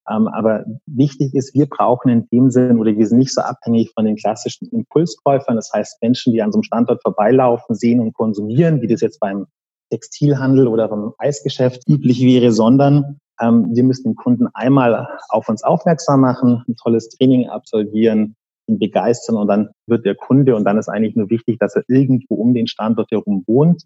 Ähm, 0.10 0.28
aber 0.28 0.66
wichtig 0.86 1.34
ist, 1.36 1.54
wir 1.54 1.68
brauchen 1.68 2.10
in 2.10 2.28
dem 2.32 2.50
Sinn 2.50 2.80
oder 2.80 2.96
wir 2.96 3.06
sind 3.06 3.20
nicht 3.20 3.34
so 3.34 3.42
abhängig 3.42 3.92
von 3.94 4.06
den 4.06 4.16
klassischen 4.16 4.68
Impulskäufern. 4.70 5.56
Das 5.56 5.72
heißt, 5.74 6.02
Menschen, 6.02 6.34
die 6.34 6.42
an 6.42 6.52
so 6.52 6.58
einem 6.58 6.64
Standort 6.64 7.02
vorbeilaufen, 7.04 7.76
sehen 7.76 8.00
und 8.00 8.14
konsumieren, 8.14 8.82
wie 8.82 8.88
das 8.88 9.02
jetzt 9.02 9.20
beim 9.20 9.46
Textilhandel 9.92 10.68
oder 10.68 10.88
beim 10.88 11.14
Eisgeschäft 11.18 11.88
üblich 11.88 12.22
wäre, 12.22 12.52
sondern 12.52 13.20
ähm, 13.40 13.70
wir 13.74 13.84
müssen 13.84 14.04
den 14.04 14.16
Kunden 14.16 14.48
einmal 14.54 15.08
auf 15.30 15.50
uns 15.50 15.64
aufmerksam 15.64 16.22
machen, 16.22 16.64
ein 16.68 16.76
tolles 16.76 17.10
Training 17.10 17.50
absolvieren, 17.50 18.36
ihn 18.68 18.80
begeistern 18.80 19.38
und 19.38 19.48
dann 19.48 19.70
wird 19.88 20.06
der 20.06 20.16
Kunde 20.16 20.56
und 20.56 20.64
dann 20.64 20.78
ist 20.78 20.90
eigentlich 20.90 21.16
nur 21.16 21.30
wichtig, 21.30 21.60
dass 21.60 21.76
er 21.76 21.84
irgendwo 21.88 22.36
um 22.36 22.54
den 22.54 22.68
Standort 22.68 23.12
herum 23.12 23.44
wohnt, 23.48 23.84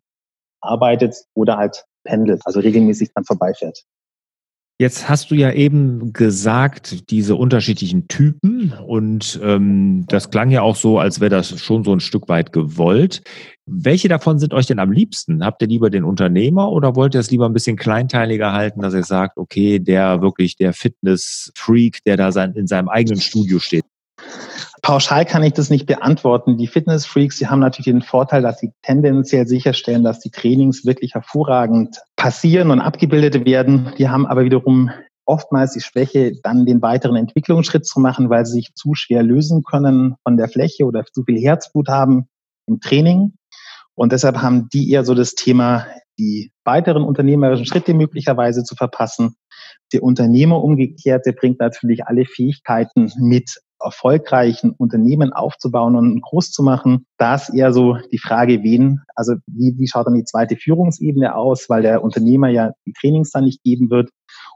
arbeitet 0.61 1.15
oder 1.33 1.57
halt 1.57 1.85
pendelt, 2.03 2.41
also 2.45 2.59
regelmäßig 2.59 3.11
dann 3.13 3.23
vorbeifährt. 3.23 3.83
Jetzt 4.79 5.07
hast 5.07 5.29
du 5.29 5.35
ja 5.35 5.51
eben 5.51 6.13
gesagt, 6.13 7.11
diese 7.11 7.35
unterschiedlichen 7.35 8.07
Typen 8.07 8.73
und 8.85 9.39
ähm, 9.43 10.05
das 10.09 10.31
klang 10.31 10.49
ja 10.49 10.63
auch 10.63 10.75
so, 10.75 10.97
als 10.97 11.19
wäre 11.19 11.29
das 11.29 11.59
schon 11.59 11.83
so 11.83 11.93
ein 11.93 11.99
Stück 11.99 12.27
weit 12.27 12.51
gewollt. 12.51 13.21
Welche 13.67 14.07
davon 14.07 14.39
sind 14.39 14.51
euch 14.53 14.65
denn 14.65 14.79
am 14.79 14.91
liebsten? 14.91 15.45
Habt 15.45 15.61
ihr 15.61 15.67
lieber 15.67 15.91
den 15.91 16.03
Unternehmer 16.03 16.71
oder 16.71 16.95
wollt 16.95 17.13
ihr 17.13 17.19
es 17.19 17.29
lieber 17.29 17.45
ein 17.45 17.53
bisschen 17.53 17.77
kleinteiliger 17.77 18.51
halten, 18.51 18.81
dass 18.81 18.95
ihr 18.95 19.03
sagt, 19.03 19.37
okay, 19.37 19.77
der 19.79 20.21
wirklich 20.21 20.57
der 20.57 20.73
Fitness-Freak, 20.73 22.03
der 22.05 22.17
da 22.17 22.31
sein, 22.31 22.53
in 22.53 22.65
seinem 22.65 22.89
eigenen 22.89 23.21
Studio 23.21 23.59
steht? 23.59 23.85
Pauschal 24.81 25.25
kann 25.25 25.43
ich 25.43 25.53
das 25.53 25.69
nicht 25.69 25.85
beantworten. 25.85 26.57
Die 26.57 26.67
Fitness-Freaks, 26.67 27.37
die 27.37 27.47
haben 27.47 27.59
natürlich 27.59 27.85
den 27.85 28.01
Vorteil, 28.01 28.41
dass 28.41 28.59
sie 28.59 28.73
tendenziell 28.81 29.47
sicherstellen, 29.47 30.03
dass 30.03 30.19
die 30.19 30.29
Trainings 30.29 30.85
wirklich 30.85 31.13
hervorragend 31.13 32.01
passieren 32.17 32.69
und 32.69 32.81
abgebildet 32.81 33.45
werden. 33.45 33.93
Die 33.97 34.09
haben 34.09 34.25
aber 34.25 34.43
wiederum 34.43 34.91
oftmals 35.25 35.71
die 35.71 35.79
Schwäche, 35.79 36.33
dann 36.43 36.65
den 36.65 36.81
weiteren 36.81 37.15
Entwicklungsschritt 37.15 37.85
zu 37.85 38.01
machen, 38.01 38.29
weil 38.29 38.45
sie 38.45 38.53
sich 38.53 38.73
zu 38.75 38.93
schwer 38.93 39.23
lösen 39.23 39.63
können 39.63 40.15
von 40.23 40.35
der 40.35 40.49
Fläche 40.49 40.85
oder 40.85 41.05
zu 41.05 41.23
viel 41.23 41.39
Herzblut 41.39 41.87
haben 41.87 42.27
im 42.67 42.81
Training. 42.81 43.33
Und 43.95 44.11
deshalb 44.11 44.41
haben 44.41 44.67
die 44.73 44.91
eher 44.91 45.05
so 45.05 45.13
das 45.15 45.35
Thema 45.35 45.85
die 46.19 46.51
weiteren 46.63 47.03
unternehmerischen 47.03 47.65
Schritte 47.65 47.93
möglicherweise 47.93 48.63
zu 48.63 48.75
verpassen. 48.75 49.35
Der 49.93 50.03
Unternehmer 50.03 50.63
umgekehrt, 50.63 51.25
der 51.25 51.33
bringt 51.33 51.59
natürlich 51.59 52.05
alle 52.05 52.25
Fähigkeiten 52.25 53.11
mit, 53.17 53.61
erfolgreichen 53.83 54.71
Unternehmen 54.71 55.33
aufzubauen 55.33 55.95
und 55.95 56.21
groß 56.21 56.51
zu 56.51 56.63
machen. 56.63 57.05
Da 57.17 57.35
ist 57.35 57.49
eher 57.49 57.73
so 57.73 57.97
die 58.11 58.17
Frage, 58.17 58.63
wen, 58.63 59.01
also 59.15 59.33
wie, 59.47 59.75
wie 59.77 59.87
schaut 59.87 60.07
dann 60.07 60.15
die 60.15 60.23
zweite 60.23 60.55
Führungsebene 60.55 61.35
aus, 61.35 61.69
weil 61.69 61.81
der 61.81 62.03
Unternehmer 62.03 62.49
ja 62.49 62.71
die 62.85 62.93
Trainings 62.93 63.31
dann 63.31 63.45
nicht 63.45 63.63
geben 63.63 63.89
wird. 63.89 64.09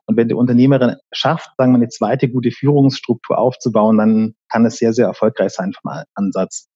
Und 0.05 0.17
wenn 0.17 0.27
der 0.27 0.37
Unternehmerin 0.37 0.95
schafft, 1.11 1.49
sagen 1.57 1.73
wir, 1.73 1.77
eine 1.77 1.89
zweite 1.89 2.29
gute 2.29 2.51
Führungsstruktur 2.51 3.37
aufzubauen, 3.37 3.97
dann 3.97 4.33
kann 4.49 4.65
es 4.65 4.77
sehr, 4.77 4.93
sehr 4.93 5.07
erfolgreich 5.07 5.51
sein 5.51 5.73
vom 5.73 5.91
Ansatz. 6.15 6.67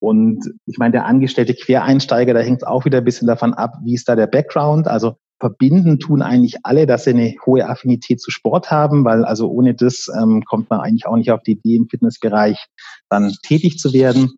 Und 0.00 0.44
ich 0.66 0.76
meine, 0.76 0.92
der 0.92 1.06
angestellte 1.06 1.54
Quereinsteiger, 1.54 2.34
da 2.34 2.40
hängt 2.40 2.62
es 2.62 2.68
auch 2.68 2.84
wieder 2.84 2.98
ein 2.98 3.04
bisschen 3.04 3.26
davon 3.26 3.54
ab, 3.54 3.72
wie 3.84 3.94
ist 3.94 4.08
da 4.08 4.14
der 4.16 4.26
Background. 4.26 4.86
Also 4.86 5.16
verbinden 5.40 5.98
tun 5.98 6.22
eigentlich 6.22 6.56
alle, 6.62 6.86
dass 6.86 7.04
sie 7.04 7.10
eine 7.10 7.34
hohe 7.44 7.68
Affinität 7.68 8.20
zu 8.20 8.30
Sport 8.30 8.70
haben, 8.70 9.04
weil 9.04 9.24
also 9.24 9.50
ohne 9.50 9.74
das 9.74 10.08
ähm, 10.16 10.42
kommt 10.44 10.70
man 10.70 10.80
eigentlich 10.80 11.06
auch 11.06 11.16
nicht 11.16 11.30
auf 11.30 11.42
die 11.42 11.52
Idee, 11.52 11.76
im 11.76 11.88
Fitnessbereich 11.88 12.66
dann 13.08 13.34
tätig 13.42 13.78
zu 13.78 13.92
werden. 13.92 14.30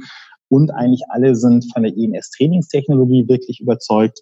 Und 0.48 0.70
eigentlich 0.70 1.02
alle 1.08 1.34
sind 1.34 1.66
von 1.72 1.82
der 1.82 1.92
EMS-Trainingstechnologie 1.96 3.28
wirklich 3.28 3.60
überzeugt. 3.60 4.20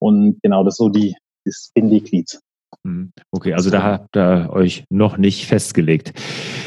Und 0.00 0.40
genau 0.42 0.64
das 0.64 0.76
so 0.76 0.88
die, 0.88 1.14
das 1.44 1.70
Bindeglied. 1.74 2.40
Hm, 2.84 3.12
okay, 3.30 3.54
also 3.54 3.70
da 3.70 3.82
habt 3.82 4.16
ihr 4.16 4.50
euch 4.50 4.84
noch 4.90 5.16
nicht 5.16 5.46
festgelegt. 5.46 6.12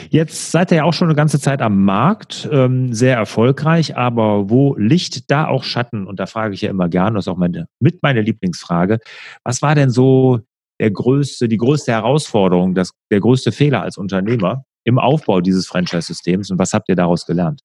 Jetzt 0.09 0.51
seid 0.51 0.71
ihr 0.71 0.77
ja 0.77 0.83
auch 0.83 0.93
schon 0.93 1.07
eine 1.07 1.15
ganze 1.15 1.39
Zeit 1.39 1.61
am 1.61 1.83
Markt, 1.83 2.47
ähm, 2.51 2.93
sehr 2.93 3.17
erfolgreich, 3.17 3.97
aber 3.97 4.49
wo 4.49 4.75
Licht, 4.75 5.29
da 5.29 5.47
auch 5.47 5.63
Schatten? 5.63 6.07
Und 6.07 6.19
da 6.19 6.25
frage 6.25 6.53
ich 6.53 6.61
ja 6.61 6.69
immer 6.69 6.87
gern, 6.87 7.15
das 7.15 7.25
ist 7.25 7.27
auch 7.27 7.37
meine, 7.37 7.67
mit 7.79 8.01
meine 8.01 8.21
Lieblingsfrage. 8.21 8.99
Was 9.43 9.61
war 9.61 9.75
denn 9.75 9.89
so 9.89 10.39
der 10.79 10.91
größte, 10.91 11.47
die 11.47 11.57
größte 11.57 11.91
Herausforderung, 11.91 12.75
das, 12.75 12.91
der 13.11 13.19
größte 13.19 13.51
Fehler 13.51 13.81
als 13.81 13.97
Unternehmer 13.97 14.63
im 14.83 14.99
Aufbau 14.99 15.41
dieses 15.41 15.67
Franchise-Systems 15.67 16.51
und 16.51 16.59
was 16.59 16.73
habt 16.73 16.89
ihr 16.89 16.95
daraus 16.95 17.25
gelernt? 17.25 17.61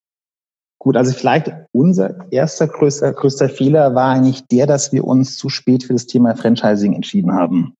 Gut, 0.79 0.97
also 0.97 1.13
vielleicht 1.13 1.51
unser 1.73 2.31
erster 2.31 2.67
größter, 2.67 3.13
größter 3.13 3.49
Fehler 3.49 3.93
war 3.93 4.15
eigentlich 4.15 4.47
der, 4.47 4.65
dass 4.65 4.91
wir 4.91 5.03
uns 5.03 5.37
zu 5.37 5.47
spät 5.49 5.83
für 5.83 5.93
das 5.93 6.07
Thema 6.07 6.35
Franchising 6.35 6.93
entschieden 6.93 7.31
haben. 7.33 7.75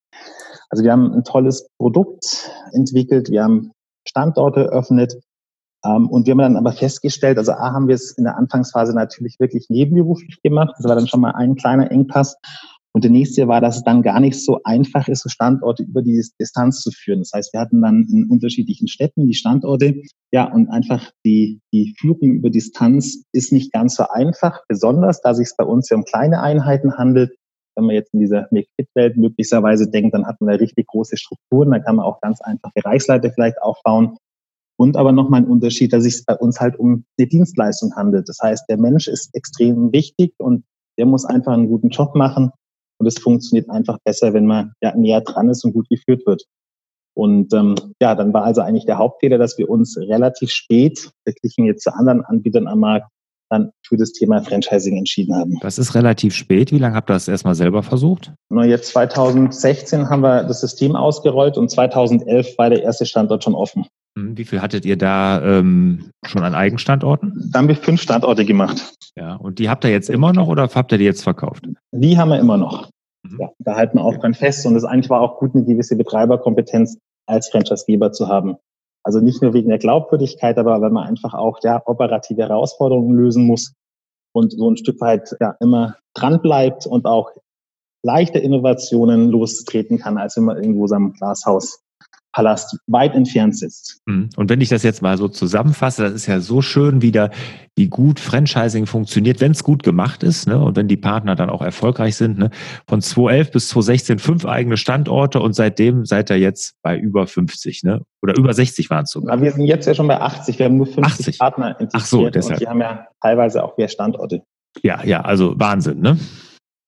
Also 0.72 0.84
wir 0.84 0.92
haben 0.92 1.12
ein 1.12 1.22
tolles 1.22 1.68
Produkt 1.78 2.50
entwickelt, 2.72 3.30
wir 3.30 3.44
haben 3.44 3.72
Standorte 4.08 4.64
eröffnet 4.64 5.14
ähm, 5.84 6.08
und 6.08 6.26
wir 6.26 6.30
haben 6.30 6.38
dann 6.38 6.56
aber 6.56 6.72
festgestellt, 6.72 7.36
also 7.36 7.52
A 7.52 7.72
haben 7.72 7.88
wir 7.88 7.94
es 7.94 8.12
in 8.12 8.24
der 8.24 8.38
Anfangsphase 8.38 8.94
natürlich 8.94 9.38
wirklich 9.38 9.66
nebenberuflich 9.68 10.40
gemacht, 10.42 10.72
das 10.78 10.88
war 10.88 10.96
dann 10.96 11.06
schon 11.06 11.20
mal 11.20 11.32
ein 11.32 11.56
kleiner 11.56 11.90
Engpass. 11.90 12.36
Und 12.94 13.04
der 13.04 13.10
nächste 13.10 13.48
war, 13.48 13.62
dass 13.62 13.76
es 13.76 13.84
dann 13.84 14.02
gar 14.02 14.20
nicht 14.20 14.42
so 14.42 14.60
einfach 14.64 15.08
ist, 15.08 15.22
so 15.22 15.30
Standorte 15.30 15.82
über 15.82 16.02
die 16.02 16.22
Distanz 16.38 16.80
zu 16.82 16.90
führen. 16.90 17.20
Das 17.20 17.32
heißt, 17.34 17.54
wir 17.54 17.60
hatten 17.60 17.80
dann 17.80 18.06
in 18.10 18.28
unterschiedlichen 18.28 18.86
Städten 18.86 19.26
die 19.26 19.32
Standorte. 19.32 20.02
Ja, 20.30 20.52
und 20.52 20.68
einfach 20.68 21.10
die, 21.24 21.60
die 21.72 21.94
Führung 21.98 22.32
über 22.32 22.50
Distanz 22.50 23.24
ist 23.32 23.50
nicht 23.50 23.72
ganz 23.72 23.94
so 23.94 24.04
einfach, 24.08 24.60
besonders 24.68 25.22
da 25.22 25.32
sich 25.32 25.46
es 25.46 25.56
bei 25.56 25.64
uns 25.64 25.88
ja 25.88 25.96
um 25.96 26.04
kleine 26.04 26.42
Einheiten 26.42 26.98
handelt 26.98 27.32
wenn 27.76 27.84
man 27.84 27.94
jetzt 27.94 28.12
in 28.14 28.20
dieser 28.20 28.48
Make-Fit-Welt 28.50 29.16
möglicherweise 29.16 29.90
denkt, 29.90 30.14
dann 30.14 30.26
hat 30.26 30.40
man 30.40 30.50
da 30.50 30.56
richtig 30.56 30.86
große 30.88 31.16
Strukturen, 31.16 31.70
dann 31.70 31.82
kann 31.82 31.96
man 31.96 32.04
auch 32.04 32.20
ganz 32.20 32.40
einfach 32.40 32.72
Bereichsleiter 32.74 33.30
vielleicht 33.30 33.60
aufbauen. 33.62 34.16
Und 34.78 34.96
aber 34.96 35.12
nochmal 35.12 35.42
ein 35.42 35.48
Unterschied, 35.48 35.92
dass 35.92 36.04
es 36.04 36.24
bei 36.24 36.34
uns 36.34 36.60
halt 36.60 36.78
um 36.78 37.04
eine 37.18 37.28
Dienstleistung 37.28 37.94
handelt. 37.94 38.28
Das 38.28 38.38
heißt, 38.42 38.64
der 38.68 38.78
Mensch 38.78 39.06
ist 39.06 39.34
extrem 39.34 39.92
wichtig 39.92 40.34
und 40.38 40.64
der 40.98 41.06
muss 41.06 41.24
einfach 41.24 41.52
einen 41.52 41.68
guten 41.68 41.90
Job 41.90 42.14
machen. 42.14 42.50
Und 42.98 43.06
es 43.06 43.18
funktioniert 43.18 43.68
einfach 43.70 43.98
besser, 44.04 44.32
wenn 44.32 44.46
man 44.46 44.72
ja 44.82 44.94
näher 44.96 45.20
dran 45.20 45.50
ist 45.50 45.64
und 45.64 45.72
gut 45.72 45.88
geführt 45.88 46.26
wird. 46.26 46.44
Und 47.14 47.52
ähm, 47.52 47.74
ja, 48.00 48.14
dann 48.14 48.32
war 48.32 48.44
also 48.44 48.60
eigentlich 48.62 48.86
der 48.86 48.98
Hauptfehler, 48.98 49.38
dass 49.38 49.58
wir 49.58 49.68
uns 49.68 49.98
relativ 49.98 50.50
spät, 50.50 51.10
verglichen 51.24 51.66
jetzt 51.66 51.82
zu 51.82 51.94
anderen 51.94 52.24
Anbietern 52.24 52.66
am 52.66 52.80
Markt, 52.80 53.08
dann 53.52 53.70
für 53.86 53.96
das 53.96 54.12
Thema 54.12 54.42
Franchising 54.42 54.96
entschieden 54.96 55.34
haben. 55.36 55.58
Das 55.60 55.78
ist 55.78 55.94
relativ 55.94 56.34
spät. 56.34 56.72
Wie 56.72 56.78
lange 56.78 56.94
habt 56.94 57.10
ihr 57.10 57.14
das 57.14 57.28
erstmal 57.28 57.54
selber 57.54 57.82
versucht? 57.82 58.32
Na, 58.48 58.64
jetzt 58.64 58.88
2016 58.88 60.08
haben 60.08 60.22
wir 60.22 60.44
das 60.44 60.60
System 60.60 60.96
ausgerollt 60.96 61.58
und 61.58 61.70
2011 61.70 62.56
war 62.56 62.70
der 62.70 62.82
erste 62.82 63.04
Standort 63.06 63.44
schon 63.44 63.54
offen. 63.54 63.86
Hm, 64.18 64.36
wie 64.36 64.44
viel 64.44 64.60
hattet 64.60 64.84
ihr 64.84 64.96
da 64.96 65.42
ähm, 65.42 66.10
schon 66.24 66.42
an 66.42 66.54
Eigenstandorten? 66.54 67.50
Da 67.52 67.58
haben 67.58 67.68
wir 67.68 67.76
fünf 67.76 68.00
Standorte 68.00 68.44
gemacht. 68.44 68.94
Ja, 69.16 69.36
und 69.36 69.58
die 69.58 69.68
habt 69.68 69.84
ihr 69.84 69.90
jetzt 69.90 70.08
immer 70.08 70.32
noch 70.32 70.48
oder 70.48 70.68
habt 70.74 70.92
ihr 70.92 70.98
die 70.98 71.04
jetzt 71.04 71.22
verkauft? 71.22 71.66
Die 71.92 72.16
haben 72.16 72.30
wir 72.30 72.38
immer 72.38 72.56
noch. 72.56 72.88
Mhm. 73.22 73.38
Ja, 73.38 73.48
da 73.58 73.76
halten 73.76 73.98
wir 73.98 74.04
auch 74.04 74.16
dran 74.16 74.34
fest 74.34 74.64
und 74.66 74.76
es 74.76 74.84
eigentlich 74.84 75.10
war 75.10 75.20
auch 75.20 75.38
gut, 75.38 75.54
eine 75.54 75.64
gewisse 75.64 75.96
Betreiberkompetenz 75.96 76.96
als 77.26 77.50
Franchisegeber 77.50 78.12
zu 78.12 78.28
haben. 78.28 78.56
Also 79.04 79.20
nicht 79.20 79.42
nur 79.42 79.52
wegen 79.52 79.68
der 79.68 79.78
Glaubwürdigkeit, 79.78 80.58
aber 80.58 80.80
weil 80.80 80.90
man 80.90 81.06
einfach 81.06 81.34
auch 81.34 81.58
ja, 81.62 81.82
operative 81.86 82.42
Herausforderungen 82.42 83.16
lösen 83.16 83.46
muss 83.46 83.74
und 84.32 84.52
so 84.52 84.70
ein 84.70 84.76
Stück 84.76 85.00
weit 85.00 85.36
ja, 85.40 85.56
immer 85.60 85.96
dran 86.14 86.40
bleibt 86.40 86.86
und 86.86 87.06
auch 87.06 87.30
leichte 88.04 88.38
Innovationen 88.38 89.30
lostreten 89.30 89.98
kann, 89.98 90.18
als 90.18 90.36
wenn 90.36 90.44
man 90.44 90.56
irgendwo 90.56 90.86
am 90.94 91.12
Glashaus 91.12 91.82
Palast 92.32 92.78
weit 92.86 93.14
entfernt 93.14 93.56
sitzt. 93.56 94.00
Mhm. 94.06 94.30
Und 94.36 94.48
wenn 94.50 94.60
ich 94.60 94.68
das 94.70 94.82
jetzt 94.82 95.02
mal 95.02 95.16
so 95.18 95.28
zusammenfasse, 95.28 96.02
das 96.02 96.12
ist 96.14 96.26
ja 96.26 96.40
so 96.40 96.62
schön 96.62 97.02
wieder, 97.02 97.30
wie 97.76 97.88
gut 97.88 98.20
Franchising 98.20 98.86
funktioniert, 98.86 99.40
wenn 99.40 99.52
es 99.52 99.62
gut 99.62 99.82
gemacht 99.82 100.22
ist 100.22 100.46
ne? 100.46 100.58
und 100.58 100.76
wenn 100.76 100.88
die 100.88 100.96
Partner 100.96 101.36
dann 101.36 101.50
auch 101.50 101.62
erfolgreich 101.62 102.16
sind. 102.16 102.38
Ne? 102.38 102.50
Von 102.88 103.00
2011 103.00 103.50
bis 103.50 103.68
2016 103.68 104.18
fünf 104.18 104.44
eigene 104.44 104.76
Standorte 104.76 105.40
und 105.40 105.54
seitdem 105.54 106.04
seid 106.04 106.30
ihr 106.30 106.38
jetzt 106.38 106.74
bei 106.82 106.98
über 106.98 107.26
50 107.26 107.82
ne? 107.82 108.02
oder 108.22 108.36
über 108.36 108.52
60 108.52 108.90
waren 108.90 109.04
es 109.04 109.10
sogar. 109.10 109.34
Aber 109.34 109.42
wir 109.42 109.52
sind 109.52 109.66
jetzt 109.66 109.86
ja 109.86 109.94
schon 109.94 110.08
bei 110.08 110.20
80, 110.20 110.58
wir 110.58 110.66
haben 110.66 110.76
nur 110.76 110.86
50 110.86 111.04
80. 111.04 111.38
Partner 111.38 111.76
Ach 111.92 112.04
so, 112.04 112.28
deshalb. 112.30 112.54
und 112.54 112.60
die 112.60 112.68
haben 112.68 112.80
ja 112.80 113.06
teilweise 113.20 113.62
auch 113.62 113.76
mehr 113.76 113.88
Standorte. 113.88 114.42
Ja, 114.82 115.04
ja, 115.04 115.20
also 115.20 115.58
Wahnsinn, 115.58 116.00
ne? 116.00 116.18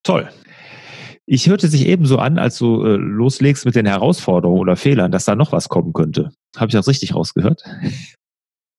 Toll. 0.03 0.27
Ich 1.27 1.49
hörte 1.49 1.67
sich 1.67 1.87
ebenso 1.87 2.17
an, 2.19 2.37
als 2.37 2.57
du 2.57 2.83
äh, 2.83 2.95
loslegst 2.97 3.65
mit 3.65 3.75
den 3.75 3.87
Herausforderungen 3.87 4.59
oder 4.59 4.75
Fehlern, 4.75 5.11
dass 5.11 5.25
da 5.25 5.35
noch 5.35 5.51
was 5.51 5.69
kommen 5.69 5.91
könnte. 5.91 6.31
Habe 6.55 6.67
ich 6.67 6.73
das 6.73 6.87
richtig 6.87 7.15
rausgehört? 7.15 7.63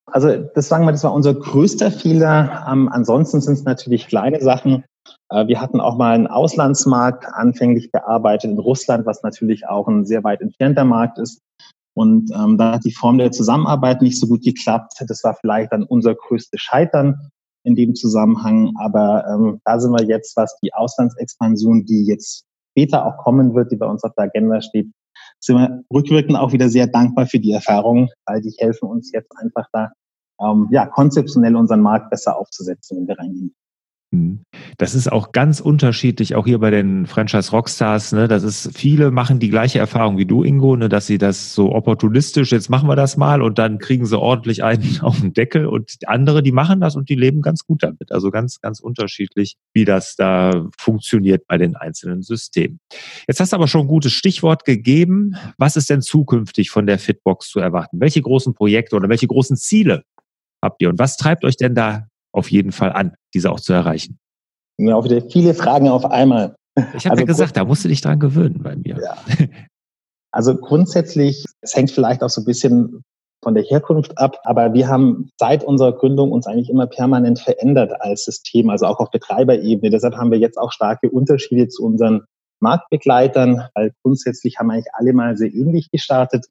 Also 0.07 0.37
das 0.55 0.69
sagen 0.69 0.85
wir, 0.87 0.93
das 0.93 1.03
war 1.03 1.13
unser 1.13 1.35
größter 1.35 1.91
Fehler. 1.91 2.65
Ähm, 2.71 2.89
ansonsten 2.89 3.41
sind 3.41 3.55
es 3.55 3.65
natürlich 3.65 4.07
kleine 4.07 4.41
Sachen. 4.41 4.85
Äh, 5.31 5.49
wir 5.49 5.61
hatten 5.61 5.81
auch 5.81 5.97
mal 5.97 6.15
einen 6.15 6.29
Auslandsmarkt 6.29 7.27
anfänglich 7.27 7.91
bearbeitet 7.91 8.53
in 8.53 8.59
Russland, 8.59 9.07
was 9.07 9.25
natürlich 9.25 9.67
auch 9.67 9.89
ein 9.89 10.07
sehr 10.07 10.23
weit 10.23 10.41
entfernter 10.41 10.85
Markt 10.85 11.19
ist. 11.19 11.41
Und 11.95 12.31
ähm, 12.33 12.59
da 12.59 12.75
hat 12.75 12.85
die 12.85 12.93
Form 12.93 13.19
der 13.19 13.33
Zusammenarbeit 13.33 14.03
nicht 14.03 14.21
so 14.21 14.29
gut 14.29 14.45
geklappt. 14.45 14.93
Das 15.09 15.25
war 15.25 15.35
vielleicht 15.35 15.73
dann 15.73 15.83
unser 15.83 16.15
größtes 16.15 16.61
Scheitern 16.61 17.31
in 17.67 17.75
dem 17.75 17.95
Zusammenhang. 17.95 18.73
Aber 18.79 19.25
ähm, 19.29 19.61
da 19.65 19.79
sind 19.79 19.93
wir 19.93 20.05
jetzt, 20.05 20.37
was 20.37 20.57
die 20.63 20.73
Auslandsexpansion, 20.73 21.85
die 21.85 22.07
jetzt 22.07 22.45
später 22.71 23.05
auch 23.05 23.19
kommen 23.19 23.55
wird, 23.55 23.73
die 23.73 23.77
bei 23.77 23.87
uns 23.87 24.05
auf 24.05 24.13
der 24.17 24.25
Agenda 24.25 24.61
steht, 24.61 24.89
sind 25.41 25.57
wir 25.57 25.83
rückwirkend 25.93 26.39
auch 26.39 26.53
wieder 26.53 26.69
sehr 26.69 26.87
dankbar 26.87 27.27
für 27.27 27.39
die 27.39 27.53
Erfahrungen, 27.53 28.09
weil 28.27 28.41
die 28.41 28.55
helfen 28.59 28.89
uns 28.89 29.13
jetzt 29.13 29.33
einfach 29.37 29.67
da, 29.73 29.93
ähm, 30.41 30.69
ja, 30.71 30.87
konzeptionell 30.87 31.57
unseren 31.57 31.81
Markt 31.81 32.11
besser 32.11 32.39
aufzusetzen, 32.39 32.99
wenn 32.99 33.09
wir 33.09 33.19
reingehen. 33.19 33.55
Mhm. 34.13 34.45
Das 34.79 34.95
ist 34.95 35.11
auch 35.11 35.33
ganz 35.33 35.61
unterschiedlich, 35.61 36.35
auch 36.37 36.47
hier 36.47 36.59
bei 36.59 36.71
den 36.71 37.07
Franchise 37.07 37.51
Rockstars. 37.51 38.13
Ne? 38.13 38.29
Das 38.29 38.43
ist, 38.45 38.77
viele 38.77 39.11
machen 39.11 39.41
die 39.41 39.49
gleiche 39.49 39.79
Erfahrung 39.79 40.17
wie 40.17 40.27
du, 40.27 40.45
Ingo, 40.45 40.77
ne? 40.77 40.89
dass 40.89 41.07
sie 41.07 41.19
das 41.19 41.55
so 41.55 41.73
opportunistisch, 41.73 42.53
jetzt 42.53 42.71
machen 42.71 42.89
wir 42.89 42.97
das 42.97 43.17
mal 43.17 43.43
und 43.43 43.59
dann 43.59 43.79
kriegen 43.79 44.07
sie 44.07 44.19
ordentlich 44.19 44.63
einen 44.63 45.01
auf 45.03 45.21
den 45.21 45.33
Deckel 45.33 45.67
und 45.67 45.93
andere, 46.07 46.43
die 46.43 46.53
machen 46.53 46.81
das 46.81 46.95
und 46.95 47.09
die 47.09 47.15
leben 47.15 47.43
ganz 47.43 47.65
gut 47.65 47.83
damit. 47.83 48.13
Also 48.13 48.31
ganz, 48.31 48.61
ganz 48.61 48.81
unterschiedlich, 48.81 49.57
wie 49.73 49.85
das 49.85 50.15
da 50.17 50.67
funktioniert 50.79 51.47
bei 51.47 51.59
den 51.59 51.75
einzelnen 51.75 52.23
Systemen. 52.23 52.79
Jetzt 53.27 53.41
hast 53.41 53.53
du 53.53 53.57
aber 53.57 53.69
schon 53.69 53.83
ein 53.83 53.89
gutes 53.89 54.13
Stichwort 54.13 54.65
gegeben. 54.65 55.37
Was 55.59 55.77
ist 55.77 55.91
denn 55.91 56.03
zukünftig 56.03 56.71
von 56.71 56.87
der 56.87 56.99
Fitbox 56.99 57.49
zu 57.49 57.59
erwarten? 57.59 58.01
Welche 58.01 58.23
großen 58.23 58.55
Projekte 58.55 58.97
oder 58.97 59.09
welche 59.09 59.27
großen 59.27 59.57
Ziele 59.57 60.05
habt 60.63 60.81
ihr 60.81 60.89
und 60.89 60.99
was 60.99 61.17
treibt 61.17 61.45
euch 61.45 61.57
denn 61.57 61.75
da 61.75 62.07
auf 62.37 62.51
jeden 62.51 62.73
Fall 62.73 62.93
an, 62.93 63.15
diese 63.35 63.51
auch 63.51 63.61
zu 63.61 63.73
erreichen. 63.73 64.19
Ja, 64.79 64.95
auch 64.95 65.05
wieder 65.05 65.23
viele 65.31 65.55
Fragen 65.55 65.89
auf 65.89 66.05
einmal. 66.05 66.55
Ich 66.95 67.07
habe 67.07 67.13
also 67.13 67.23
ja 67.23 67.27
gesagt, 67.27 67.57
da 67.57 67.65
musst 67.65 67.85
du 67.85 67.89
dich 67.89 68.03
dran 68.03 68.21
gewöhnen 68.21 68.63
bei 68.63 68.77
mir. 68.77 68.99
Ja. 69.03 69.17
Also 70.33 70.55
grundsätzlich, 70.55 71.47
es 71.63 71.75
hängt 71.75 71.91
vielleicht 71.91 72.23
auch 72.23 72.29
so 72.29 72.43
ein 72.43 72.45
bisschen 72.45 73.03
von 73.43 73.55
der 73.55 73.63
Herkunft 73.63 74.19
ab, 74.19 74.39
aber 74.45 74.75
wir 74.75 74.87
haben 74.87 75.31
seit 75.39 75.65
unserer 75.65 75.95
Gründung 75.95 76.31
uns 76.31 76.47
eigentlich 76.47 76.69
immer 76.69 76.87
permanent 76.87 77.39
verändert 77.39 77.93
als 78.01 78.27
System, 78.27 78.69
also 78.69 78.85
auch 78.85 78.99
auf 78.99 79.11
Betreiberebene. 79.11 79.89
Deshalb 79.89 80.15
haben 80.17 80.31
wir 80.31 80.39
jetzt 80.39 80.59
auch 80.59 80.73
starke 80.73 81.09
Unterschiede 81.09 81.69
zu 81.69 81.85
unseren 81.85 82.27
Marktbegleitern, 82.61 83.69
weil 83.75 83.93
grundsätzlich 84.03 84.59
haben 84.59 84.71
eigentlich 84.71 84.93
alle 84.93 85.15
mal 85.15 85.39
sehr 85.39 85.55
ähnlich 85.55 85.91
gestartet. 85.91 86.45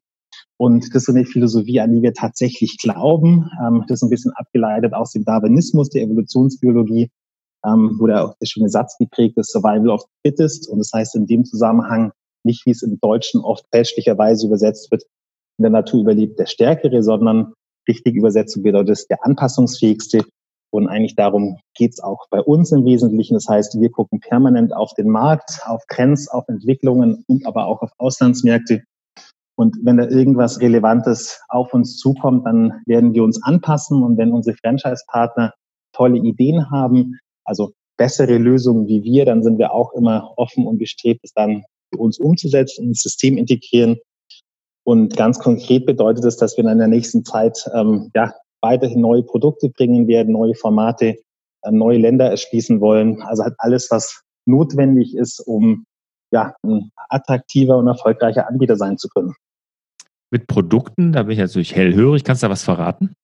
Und 0.58 0.94
das 0.94 1.02
ist 1.02 1.10
eine 1.10 1.24
Philosophie, 1.26 1.80
an 1.80 1.92
die 1.92 2.02
wir 2.02 2.14
tatsächlich 2.14 2.78
glauben. 2.78 3.50
Ähm, 3.62 3.84
das 3.88 3.98
ist 3.98 4.02
ein 4.04 4.10
bisschen 4.10 4.32
abgeleitet 4.32 4.94
aus 4.94 5.12
dem 5.12 5.24
Darwinismus, 5.24 5.90
der 5.90 6.02
Evolutionsbiologie. 6.02 7.10
ähm, 7.66 7.96
wo 7.98 8.06
der, 8.06 8.34
der 8.40 8.46
schöne 8.46 8.68
Satz 8.68 8.96
geprägt 8.98 9.36
ist, 9.38 9.50
Survival 9.50 9.90
of 9.90 10.02
the 10.02 10.30
Fittest. 10.30 10.68
Und 10.68 10.78
das 10.78 10.90
heißt 10.94 11.16
in 11.16 11.26
dem 11.26 11.44
Zusammenhang 11.44 12.12
nicht, 12.44 12.64
wie 12.66 12.70
es 12.70 12.82
im 12.82 12.98
Deutschen 13.00 13.40
oft 13.40 13.64
fälschlicherweise 13.72 14.46
übersetzt 14.46 14.90
wird, 14.90 15.02
in 15.58 15.62
der 15.62 15.70
Natur 15.70 16.02
überlebt 16.02 16.38
der 16.38 16.46
Stärkere, 16.46 17.02
sondern 17.02 17.54
richtig 17.88 18.14
Übersetzung 18.14 18.62
bedeutet 18.62 18.90
es 18.90 19.06
der 19.06 19.24
anpassungsfähigste. 19.24 20.24
Und 20.70 20.88
eigentlich 20.88 21.16
darum 21.16 21.58
geht's 21.74 22.00
auch 22.00 22.26
bei 22.30 22.40
uns 22.40 22.72
im 22.72 22.84
Wesentlichen. 22.84 23.34
Das 23.34 23.48
heißt, 23.48 23.80
wir 23.80 23.90
gucken 23.90 24.20
permanent 24.20 24.74
auf 24.74 24.94
den 24.94 25.08
Markt, 25.08 25.60
auf 25.64 25.82
Trends, 25.88 26.28
auf 26.28 26.46
Entwicklungen 26.48 27.24
und 27.26 27.46
aber 27.46 27.66
auch 27.66 27.82
auf 27.82 27.90
Auslandsmärkte. 27.98 28.82
Und 29.56 29.76
wenn 29.82 29.96
da 29.96 30.06
irgendwas 30.06 30.60
Relevantes 30.60 31.40
auf 31.48 31.72
uns 31.72 31.96
zukommt, 31.96 32.46
dann 32.46 32.82
werden 32.86 33.14
wir 33.14 33.24
uns 33.24 33.42
anpassen. 33.42 34.02
Und 34.02 34.18
wenn 34.18 34.32
unsere 34.32 34.56
Franchise-Partner 34.56 35.54
tolle 35.92 36.18
Ideen 36.18 36.70
haben, 36.70 37.18
also 37.44 37.72
bessere 37.96 38.36
Lösungen 38.36 38.86
wie 38.86 39.02
wir, 39.02 39.24
dann 39.24 39.42
sind 39.42 39.58
wir 39.58 39.72
auch 39.72 39.92
immer 39.94 40.34
offen 40.36 40.66
und 40.66 40.78
bestrebt, 40.78 41.20
es 41.22 41.32
dann 41.32 41.64
für 41.92 42.00
uns 42.00 42.18
umzusetzen, 42.18 42.84
ins 42.88 43.02
System 43.02 43.38
integrieren. 43.38 43.96
Und 44.84 45.16
ganz 45.16 45.38
konkret 45.38 45.86
bedeutet 45.86 46.24
es, 46.24 46.36
dass 46.36 46.56
wir 46.56 46.64
in 46.64 46.78
der 46.78 46.88
nächsten 46.88 47.24
Zeit 47.24 47.68
ähm, 47.74 48.10
ja, 48.14 48.34
weiterhin 48.60 49.00
neue 49.00 49.22
Produkte 49.22 49.70
bringen 49.70 50.06
werden, 50.06 50.32
neue 50.32 50.54
Formate, 50.54 51.16
äh, 51.62 51.70
neue 51.70 51.98
Länder 51.98 52.30
erschließen 52.30 52.80
wollen. 52.80 53.22
Also 53.22 53.44
hat 53.44 53.54
alles, 53.58 53.90
was 53.90 54.22
notwendig 54.44 55.16
ist, 55.16 55.40
um 55.40 55.86
ja, 56.30 56.54
ein 56.62 56.90
attraktiver 57.08 57.78
und 57.78 57.86
erfolgreicher 57.86 58.48
Anbieter 58.48 58.76
sein 58.76 58.98
zu 58.98 59.08
können. 59.08 59.34
Mit 60.30 60.46
Produkten, 60.46 61.12
da 61.12 61.22
bin 61.22 61.32
ich 61.32 61.38
natürlich 61.38 61.74
hellhörig. 61.74 62.24
Kannst 62.24 62.42
du 62.42 62.46
da 62.46 62.50
was 62.50 62.64
verraten? 62.64 63.14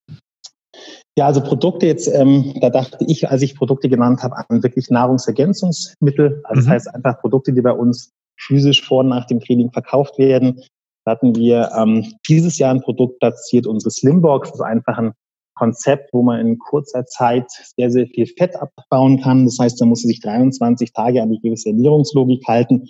Ja, 1.19 1.27
also 1.27 1.43
Produkte 1.43 1.87
jetzt, 1.87 2.09
ähm, 2.09 2.55
da 2.61 2.71
dachte 2.71 3.05
ich, 3.07 3.29
als 3.29 3.43
ich 3.43 3.55
Produkte 3.55 3.89
genannt 3.89 4.23
habe, 4.23 4.37
an 4.37 4.63
wirklich 4.63 4.89
Nahrungsergänzungsmittel. 4.89 6.41
Also 6.45 6.61
mhm. 6.61 6.65
das 6.65 6.69
heißt 6.69 6.95
einfach 6.95 7.21
Produkte, 7.21 7.53
die 7.53 7.61
bei 7.61 7.73
uns 7.73 8.13
physisch 8.41 8.83
vor 8.83 9.01
und 9.01 9.09
nach 9.09 9.27
dem 9.27 9.41
Training 9.41 9.71
verkauft 9.73 10.19
werden. 10.19 10.63
Da 11.05 11.13
hatten 11.13 11.35
wir 11.35 11.71
ähm, 11.77 12.15
dieses 12.29 12.59
Jahr 12.59 12.73
ein 12.73 12.81
Produkt 12.81 13.19
platziert, 13.19 13.67
unsere 13.67 13.91
Slimbox. 13.91 14.51
Das 14.51 14.61
ist 14.61 14.65
einfach 14.65 14.99
ein 14.99 15.13
Konzept, 15.55 16.11
wo 16.13 16.23
man 16.23 16.41
in 16.41 16.59
kurzer 16.59 17.05
Zeit 17.05 17.51
sehr, 17.77 17.91
sehr 17.91 18.07
viel 18.07 18.27
Fett 18.27 18.57
abbauen 18.57 19.21
kann. 19.21 19.45
Das 19.45 19.59
heißt, 19.61 19.81
man 19.81 19.91
muss 19.91 20.03
sich 20.03 20.21
23 20.21 20.93
Tage 20.93 21.23
an 21.23 21.31
die 21.31 21.41
gewisse 21.41 21.71
Ernährungslogik 21.71 22.47
halten. 22.47 22.89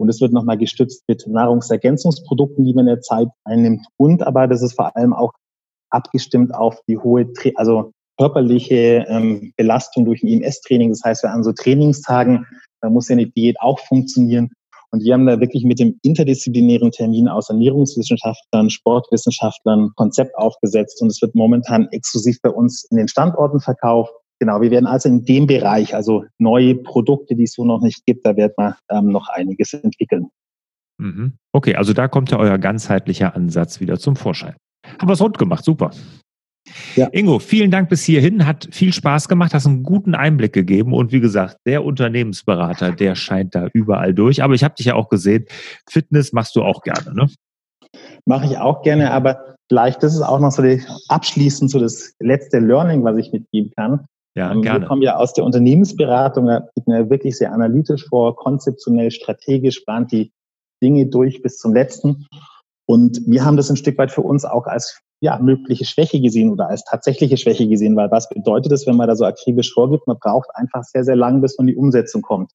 Und 0.00 0.08
es 0.08 0.20
wird 0.20 0.32
nochmal 0.32 0.56
gestützt 0.56 1.04
mit 1.08 1.26
Nahrungsergänzungsprodukten, 1.26 2.64
die 2.64 2.72
man 2.72 2.88
in 2.88 2.94
der 2.94 3.00
Zeit 3.02 3.28
einnimmt. 3.44 3.86
Und 3.98 4.26
aber 4.26 4.46
das 4.48 4.62
ist 4.62 4.74
vor 4.74 4.96
allem 4.96 5.12
auch 5.12 5.32
abgestimmt 5.90 6.54
auf 6.54 6.80
die 6.88 6.96
hohe, 6.96 7.30
also 7.56 7.92
körperliche 8.18 9.04
ähm, 9.08 9.52
Belastung 9.56 10.06
durch 10.06 10.22
ein 10.22 10.28
IMS-Training. 10.28 10.88
Das 10.88 11.02
heißt, 11.04 11.24
an 11.26 11.44
so 11.44 11.52
Trainingstagen, 11.52 12.46
da 12.80 12.88
muss 12.88 13.08
ja 13.08 13.14
eine 13.14 13.26
Diät 13.26 13.60
auch 13.60 13.78
funktionieren. 13.78 14.50
Und 14.90 15.04
wir 15.04 15.12
haben 15.12 15.26
da 15.26 15.38
wirklich 15.38 15.64
mit 15.64 15.78
dem 15.78 15.98
interdisziplinären 16.02 16.90
Termin 16.90 17.28
aus 17.28 17.50
Ernährungswissenschaftlern, 17.50 18.70
Sportwissenschaftlern 18.70 19.90
Konzept 19.96 20.34
aufgesetzt. 20.36 21.00
Und 21.02 21.08
es 21.08 21.20
wird 21.22 21.34
momentan 21.34 21.88
exklusiv 21.92 22.40
bei 22.42 22.50
uns 22.50 22.84
in 22.90 22.96
den 22.96 23.08
Standorten 23.08 23.60
verkauft. 23.60 24.12
Genau, 24.40 24.62
wir 24.62 24.70
werden 24.70 24.86
also 24.86 25.08
in 25.08 25.24
dem 25.26 25.46
Bereich, 25.46 25.94
also 25.94 26.24
neue 26.38 26.74
Produkte, 26.74 27.36
die 27.36 27.44
es 27.44 27.52
so 27.52 27.64
noch 27.64 27.82
nicht 27.82 28.06
gibt, 28.06 28.24
da 28.24 28.36
wird 28.36 28.56
man 28.56 28.74
ähm, 28.88 29.08
noch 29.08 29.28
einiges 29.28 29.74
entwickeln. 29.74 30.30
Mhm. 30.98 31.34
Okay, 31.52 31.76
also 31.76 31.92
da 31.92 32.08
kommt 32.08 32.30
ja 32.30 32.38
euer 32.38 32.56
ganzheitlicher 32.56 33.36
Ansatz 33.36 33.80
wieder 33.80 33.98
zum 33.98 34.16
Vorschein. 34.16 34.54
Haben 34.98 35.08
wir 35.08 35.12
es 35.12 35.20
rund 35.20 35.36
gemacht, 35.36 35.64
super. 35.64 35.90
Ja. 36.96 37.08
Ingo, 37.12 37.38
vielen 37.38 37.70
Dank 37.70 37.88
bis 37.88 38.02
hierhin. 38.04 38.46
Hat 38.46 38.68
viel 38.70 38.92
Spaß 38.92 39.28
gemacht, 39.28 39.52
hast 39.52 39.66
einen 39.66 39.82
guten 39.82 40.14
Einblick 40.14 40.52
gegeben. 40.52 40.94
Und 40.94 41.12
wie 41.12 41.20
gesagt, 41.20 41.56
der 41.66 41.84
Unternehmensberater, 41.84 42.92
der 42.92 43.14
scheint 43.16 43.54
da 43.54 43.68
überall 43.72 44.14
durch. 44.14 44.42
Aber 44.42 44.54
ich 44.54 44.64
habe 44.64 44.74
dich 44.74 44.86
ja 44.86 44.94
auch 44.94 45.08
gesehen, 45.08 45.46
Fitness 45.88 46.32
machst 46.32 46.56
du 46.56 46.62
auch 46.62 46.82
gerne, 46.82 47.14
ne? 47.14 47.28
Mache 48.24 48.46
ich 48.46 48.58
auch 48.58 48.82
gerne, 48.82 49.10
aber 49.10 49.56
vielleicht, 49.68 50.02
das 50.02 50.14
ist 50.14 50.22
auch 50.22 50.38
noch 50.38 50.52
so 50.52 50.62
die, 50.62 50.82
abschließend 51.08 51.70
so 51.70 51.80
das 51.80 52.14
letzte 52.20 52.58
Learning, 52.58 53.02
was 53.04 53.16
ich 53.16 53.32
mitgeben 53.32 53.72
kann. 53.76 54.06
Ja, 54.36 54.52
ähm, 54.52 54.62
gerne. 54.62 54.80
Wir 54.80 54.86
kommen 54.88 55.02
ja 55.02 55.16
aus 55.16 55.32
der 55.32 55.44
Unternehmensberatung, 55.44 56.46
da 56.46 56.68
geht 56.74 56.86
man 56.86 56.98
ja 56.98 57.10
wirklich 57.10 57.36
sehr 57.36 57.52
analytisch 57.52 58.06
vor, 58.08 58.36
konzeptionell, 58.36 59.10
strategisch, 59.10 59.80
plant 59.80 60.12
die 60.12 60.32
Dinge 60.82 61.06
durch 61.06 61.42
bis 61.42 61.58
zum 61.58 61.74
letzten. 61.74 62.26
Und 62.86 63.20
wir 63.26 63.44
haben 63.44 63.56
das 63.56 63.70
ein 63.70 63.76
Stück 63.76 63.98
weit 63.98 64.10
für 64.10 64.22
uns 64.22 64.44
auch 64.44 64.66
als 64.66 65.00
ja, 65.20 65.38
mögliche 65.38 65.84
Schwäche 65.84 66.20
gesehen 66.20 66.50
oder 66.50 66.68
als 66.68 66.84
tatsächliche 66.84 67.36
Schwäche 67.36 67.68
gesehen, 67.68 67.94
weil 67.94 68.10
was 68.10 68.28
bedeutet 68.28 68.72
das, 68.72 68.86
wenn 68.86 68.96
man 68.96 69.06
da 69.06 69.14
so 69.14 69.24
akribisch 69.26 69.72
vorgibt? 69.72 70.06
Man 70.06 70.18
braucht 70.18 70.48
einfach 70.54 70.82
sehr, 70.84 71.04
sehr 71.04 71.16
lang, 71.16 71.42
bis 71.42 71.58
man 71.58 71.66
die 71.66 71.76
Umsetzung 71.76 72.22
kommt. 72.22 72.52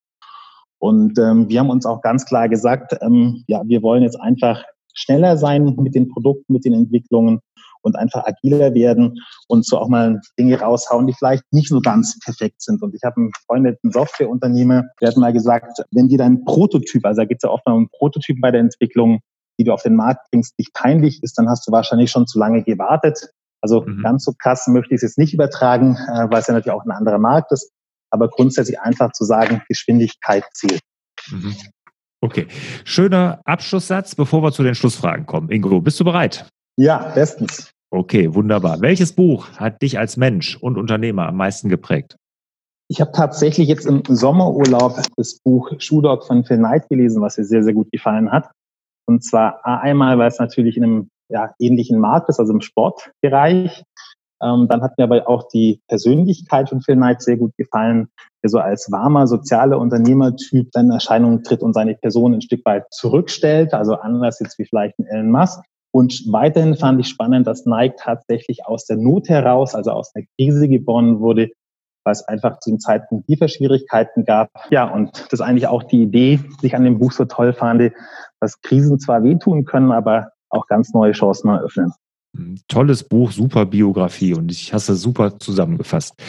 Und 0.79 1.17
ähm, 1.19 1.47
wir 1.47 1.59
haben 1.59 1.69
uns 1.69 1.85
auch 1.85 2.01
ganz 2.01 2.25
klar 2.25 2.49
gesagt, 2.49 2.97
ähm, 3.01 3.43
ja, 3.47 3.61
wir 3.65 3.81
wollen 3.83 4.03
jetzt 4.03 4.19
einfach 4.19 4.63
schneller 4.93 5.37
sein 5.37 5.75
mit 5.77 5.93
den 5.93 6.09
Produkten, 6.09 6.53
mit 6.53 6.65
den 6.65 6.73
Entwicklungen 6.73 7.39
und 7.85 7.95
einfach 7.95 8.25
agiler 8.25 8.73
werden 8.73 9.19
und 9.47 9.65
so 9.65 9.77
auch 9.77 9.87
mal 9.87 10.19
Dinge 10.39 10.59
raushauen, 10.59 11.07
die 11.07 11.13
vielleicht 11.13 11.43
nicht 11.51 11.69
so 11.69 11.79
ganz 11.79 12.19
perfekt 12.19 12.61
sind. 12.61 12.81
Und 12.81 12.95
ich 12.95 13.03
habe 13.03 13.17
einen 13.17 13.31
befreundeten 13.31 13.91
Softwareunternehmer, 13.91 14.85
der 14.99 15.09
hat 15.09 15.17
mal 15.17 15.31
gesagt, 15.31 15.83
wenn 15.91 16.09
dir 16.09 16.17
dein 16.17 16.43
Prototyp, 16.45 17.05
also 17.05 17.21
da 17.21 17.25
gibt 17.25 17.43
es 17.43 17.47
ja 17.47 17.53
oft 17.53 17.65
mal 17.65 17.75
einen 17.75 17.89
Prototyp 17.89 18.41
bei 18.41 18.51
der 18.51 18.61
Entwicklung, 18.61 19.19
die 19.59 19.63
du 19.63 19.71
auf 19.71 19.83
den 19.83 19.95
Markt 19.95 20.29
bringst, 20.31 20.57
nicht 20.57 20.73
peinlich 20.73 21.21
ist, 21.23 21.37
dann 21.37 21.47
hast 21.47 21.67
du 21.67 21.71
wahrscheinlich 21.71 22.11
schon 22.11 22.27
zu 22.27 22.39
lange 22.39 22.63
gewartet. 22.63 23.29
Also 23.61 23.81
mhm. 23.81 24.01
ganz 24.01 24.25
so 24.25 24.33
krass 24.37 24.67
möchte 24.67 24.93
ich 24.93 24.97
es 24.97 25.01
jetzt 25.03 25.17
nicht 25.17 25.33
übertragen, 25.33 25.95
äh, 25.95 26.27
weil 26.29 26.39
es 26.39 26.47
ja 26.47 26.53
natürlich 26.53 26.75
auch 26.75 26.85
ein 26.85 26.91
anderer 26.91 27.19
Markt 27.19 27.51
ist. 27.51 27.71
Aber 28.09 28.29
grundsätzlich 28.29 28.79
einfach 28.79 29.11
zu 29.11 29.25
sagen, 29.25 29.61
Geschwindigkeit 29.67 30.43
zählt. 30.53 30.81
Mhm. 31.29 31.55
Okay, 32.21 32.47
schöner 32.83 33.41
Abschlusssatz, 33.45 34.15
bevor 34.15 34.41
wir 34.41 34.51
zu 34.51 34.63
den 34.63 34.73
Schlussfragen 34.73 35.25
kommen. 35.25 35.51
Ingo, 35.51 35.79
bist 35.81 35.99
du 35.99 36.03
bereit? 36.03 36.49
Ja, 36.77 37.11
bestens. 37.13 37.71
Okay, 37.95 38.35
wunderbar. 38.35 38.81
Welches 38.81 39.13
Buch 39.13 39.51
hat 39.55 39.81
dich 39.81 39.97
als 39.97 40.17
Mensch 40.17 40.57
und 40.57 40.77
Unternehmer 40.77 41.29
am 41.29 41.37
meisten 41.37 41.69
geprägt? 41.69 42.17
Ich 42.89 42.99
habe 42.99 43.13
tatsächlich 43.13 43.69
jetzt 43.69 43.85
im 43.85 44.03
Sommerurlaub 44.05 44.99
das 45.15 45.39
Buch 45.39 45.71
Shoe 45.77 46.01
von 46.27 46.43
Phil 46.43 46.57
Knight 46.57 46.89
gelesen, 46.89 47.21
was 47.21 47.37
mir 47.37 47.45
sehr, 47.45 47.63
sehr 47.63 47.73
gut 47.73 47.89
gefallen 47.93 48.29
hat. 48.33 48.51
Und 49.07 49.23
zwar 49.23 49.65
einmal, 49.65 50.17
weil 50.17 50.27
es 50.27 50.39
natürlich 50.39 50.75
in 50.75 50.83
einem 50.83 51.09
ja, 51.29 51.53
ähnlichen 51.57 51.97
Markt 51.99 52.27
ist, 52.27 52.37
also 52.37 52.51
im 52.51 52.59
Sportbereich. 52.59 53.85
Ähm, 54.43 54.67
dann 54.67 54.81
hat 54.81 54.97
mir 54.97 55.05
aber 55.05 55.29
auch 55.29 55.47
die 55.47 55.79
Persönlichkeit 55.87 56.67
von 56.67 56.81
Phil 56.81 56.97
Knight 56.97 57.21
sehr 57.21 57.37
gut 57.37 57.55
gefallen, 57.55 58.09
der 58.43 58.49
so 58.49 58.59
als 58.59 58.91
warmer, 58.91 59.25
sozialer 59.25 59.79
Unternehmertyp 59.79 60.69
dann 60.73 60.87
in 60.87 60.91
Erscheinung 60.91 61.43
tritt 61.43 61.61
und 61.61 61.73
seine 61.73 61.95
Person 61.95 62.33
ein 62.33 62.41
Stück 62.41 62.65
weit 62.65 62.87
zurückstellt, 62.91 63.73
also 63.73 63.95
anders 63.95 64.41
jetzt 64.41 64.59
wie 64.59 64.65
vielleicht 64.65 64.99
ein 64.99 65.05
Elon 65.05 65.31
Musk. 65.31 65.61
Und 65.95 66.25
weiterhin 66.29 66.75
fand 66.75 66.99
ich 66.99 67.07
spannend, 67.07 67.47
dass 67.47 67.65
Nike 67.65 67.95
tatsächlich 67.97 68.65
aus 68.65 68.85
der 68.85 68.97
Not 68.97 69.29
heraus, 69.29 69.75
also 69.75 69.91
aus 69.91 70.11
der 70.11 70.25
Krise 70.35 70.67
geboren 70.67 71.21
wurde, 71.21 71.51
weil 72.03 72.11
es 72.11 72.21
einfach 72.27 72.59
zu 72.59 72.71
dem 72.71 72.81
Zeitpunkt 72.81 73.29
Lieferschwierigkeiten 73.29 74.25
gab. 74.25 74.49
Ja, 74.71 74.91
und 74.93 75.25
das 75.31 75.39
eigentlich 75.39 75.67
auch 75.67 75.83
die 75.83 76.01
Idee, 76.01 76.41
die 76.61 76.65
ich 76.65 76.75
an 76.75 76.83
dem 76.83 76.99
Buch 76.99 77.13
so 77.13 77.23
toll 77.23 77.53
fand, 77.53 77.93
dass 78.41 78.59
Krisen 78.59 78.99
zwar 78.99 79.23
wehtun 79.23 79.63
können, 79.63 79.93
aber 79.93 80.31
auch 80.49 80.67
ganz 80.67 80.93
neue 80.93 81.13
Chancen 81.13 81.47
eröffnen. 81.47 81.93
Hm, 82.35 82.59
tolles 82.67 83.05
Buch, 83.05 83.31
super 83.31 83.65
Biografie 83.65 84.33
und 84.33 84.51
ich 84.51 84.73
hast 84.73 84.89
es 84.89 85.01
super 85.01 85.39
zusammengefasst. 85.39 86.21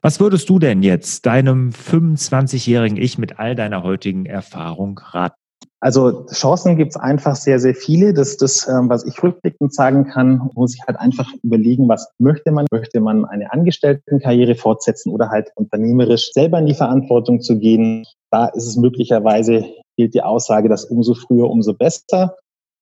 Was 0.00 0.18
würdest 0.18 0.48
du 0.48 0.58
denn 0.58 0.82
jetzt 0.82 1.26
deinem 1.26 1.72
25-jährigen 1.72 2.96
Ich 2.96 3.18
mit 3.18 3.38
all 3.38 3.54
deiner 3.54 3.82
heutigen 3.82 4.24
Erfahrung 4.24 4.98
raten? 4.98 5.43
Also 5.84 6.24
Chancen 6.32 6.78
gibt 6.78 6.92
es 6.92 6.96
einfach 6.96 7.36
sehr, 7.36 7.60
sehr 7.60 7.74
viele. 7.74 8.14
Das 8.14 8.30
ist 8.30 8.40
das, 8.40 8.66
ähm, 8.66 8.88
was 8.88 9.04
ich 9.04 9.22
rückblickend 9.22 9.74
sagen 9.74 10.06
kann, 10.06 10.48
muss 10.54 10.74
ich 10.74 10.80
halt 10.86 10.98
einfach 10.98 11.30
überlegen, 11.42 11.90
was 11.90 12.10
möchte 12.18 12.52
man? 12.52 12.64
Möchte 12.72 13.00
man 13.00 13.26
eine 13.26 13.52
Angestelltenkarriere 13.52 14.54
fortsetzen 14.54 15.12
oder 15.12 15.28
halt 15.28 15.50
unternehmerisch 15.56 16.32
selber 16.32 16.58
in 16.58 16.64
die 16.64 16.74
Verantwortung 16.74 17.42
zu 17.42 17.58
gehen? 17.58 18.06
Da 18.30 18.46
ist 18.46 18.66
es 18.66 18.76
möglicherweise, 18.76 19.66
gilt 19.98 20.14
die 20.14 20.22
Aussage, 20.22 20.70
dass 20.70 20.86
umso 20.86 21.12
früher, 21.12 21.50
umso 21.50 21.74
besser. 21.74 22.34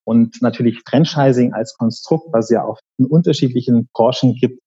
Und 0.05 0.41
natürlich 0.41 0.81
Franchising 0.89 1.55
als 1.55 1.77
Konstrukt, 1.77 2.29
was 2.31 2.51
ja 2.51 2.63
auch 2.63 2.79
in 2.99 3.07
unterschiedlichen 3.07 3.89
Branchen 3.93 4.37
gibt, 4.37 4.61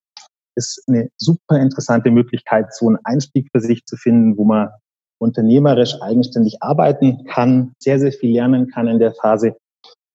ist 0.55 0.83
eine 0.87 1.07
super 1.15 1.57
interessante 1.57 2.11
Möglichkeit, 2.11 2.75
so 2.75 2.89
einen 2.89 2.99
Einstieg 3.05 3.47
für 3.55 3.61
sich 3.61 3.85
zu 3.85 3.95
finden, 3.95 4.37
wo 4.37 4.43
man 4.43 4.71
unternehmerisch 5.19 6.01
eigenständig 6.01 6.61
arbeiten 6.61 7.25
kann, 7.25 7.73
sehr, 7.79 7.99
sehr 7.99 8.11
viel 8.11 8.33
lernen 8.33 8.69
kann 8.69 8.87
in 8.87 8.99
der 8.99 9.13
Phase 9.13 9.55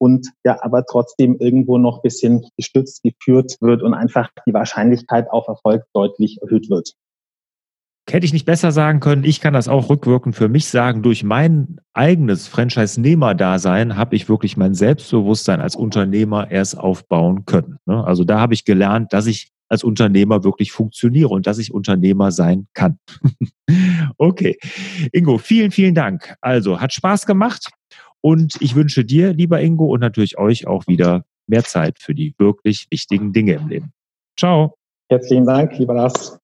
und 0.01 0.29
ja, 0.45 0.57
aber 0.63 0.85
trotzdem 0.87 1.37
irgendwo 1.39 1.77
noch 1.77 2.01
bisschen 2.03 2.47
gestützt 2.57 3.03
geführt 3.03 3.57
wird 3.61 3.83
und 3.83 3.93
einfach 3.93 4.31
die 4.47 4.55
Wahrscheinlichkeit 4.55 5.31
auf 5.31 5.47
Erfolg 5.47 5.85
deutlich 5.93 6.39
erhöht 6.41 6.71
wird. 6.71 6.95
Hätte 8.09 8.25
ich 8.25 8.33
nicht 8.33 8.47
besser 8.47 8.73
sagen 8.73 8.99
können, 8.99 9.25
ich 9.25 9.41
kann 9.41 9.53
das 9.53 9.69
auch 9.69 9.91
rückwirkend 9.91 10.35
für 10.35 10.49
mich 10.49 10.67
sagen, 10.67 11.03
durch 11.03 11.23
mein 11.23 11.81
eigenes 11.93 12.49
Franchise-Nehmer-Dasein 12.49 13.97
habe 13.97 14.17
ich 14.17 14.29
wirklich 14.29 14.57
mein 14.57 14.75
Selbstbewusstsein 14.75 15.61
als 15.61 15.77
Unternehmer 15.77 16.51
erst 16.51 16.79
aufbauen 16.79 17.45
können. 17.45 17.79
Ne? 17.85 18.03
Also 18.03 18.25
da 18.25 18.41
habe 18.41 18.55
ich 18.55 18.65
gelernt, 18.65 19.13
dass 19.13 19.27
ich 19.27 19.53
als 19.71 19.85
Unternehmer 19.85 20.45
wirklich 20.45 20.73
funktioniere 20.73 21.29
und 21.29 21.47
dass 21.47 21.59
ich 21.59 21.73
Unternehmer 21.73 22.33
sein 22.33 22.67
kann. 22.75 22.99
okay. 24.19 24.59
Ingo, 25.13 25.39
vielen, 25.39 25.71
vielen 25.71 25.95
Dank. 25.95 26.35
Also, 26.41 26.81
hat 26.81 26.93
Spaß 26.93 27.25
gemacht 27.25 27.71
und 28.21 28.57
ich 28.61 28.75
wünsche 28.75 29.05
dir, 29.05 29.33
lieber 29.33 29.63
Ingo, 29.63 29.87
und 29.87 30.01
natürlich 30.01 30.37
euch 30.39 30.67
auch 30.67 30.87
wieder 30.87 31.25
mehr 31.47 31.65
Zeit 31.65 31.99
für 32.01 32.15
die 32.15 32.35
wirklich 32.39 32.87
wichtigen 32.91 33.33
Dinge 33.33 33.55
im 33.55 33.69
Leben. 33.69 33.93
Ciao. 34.39 34.75
Herzlichen 35.09 35.47
Dank, 35.47 35.79
lieber 35.79 35.95
Lars. 35.95 36.39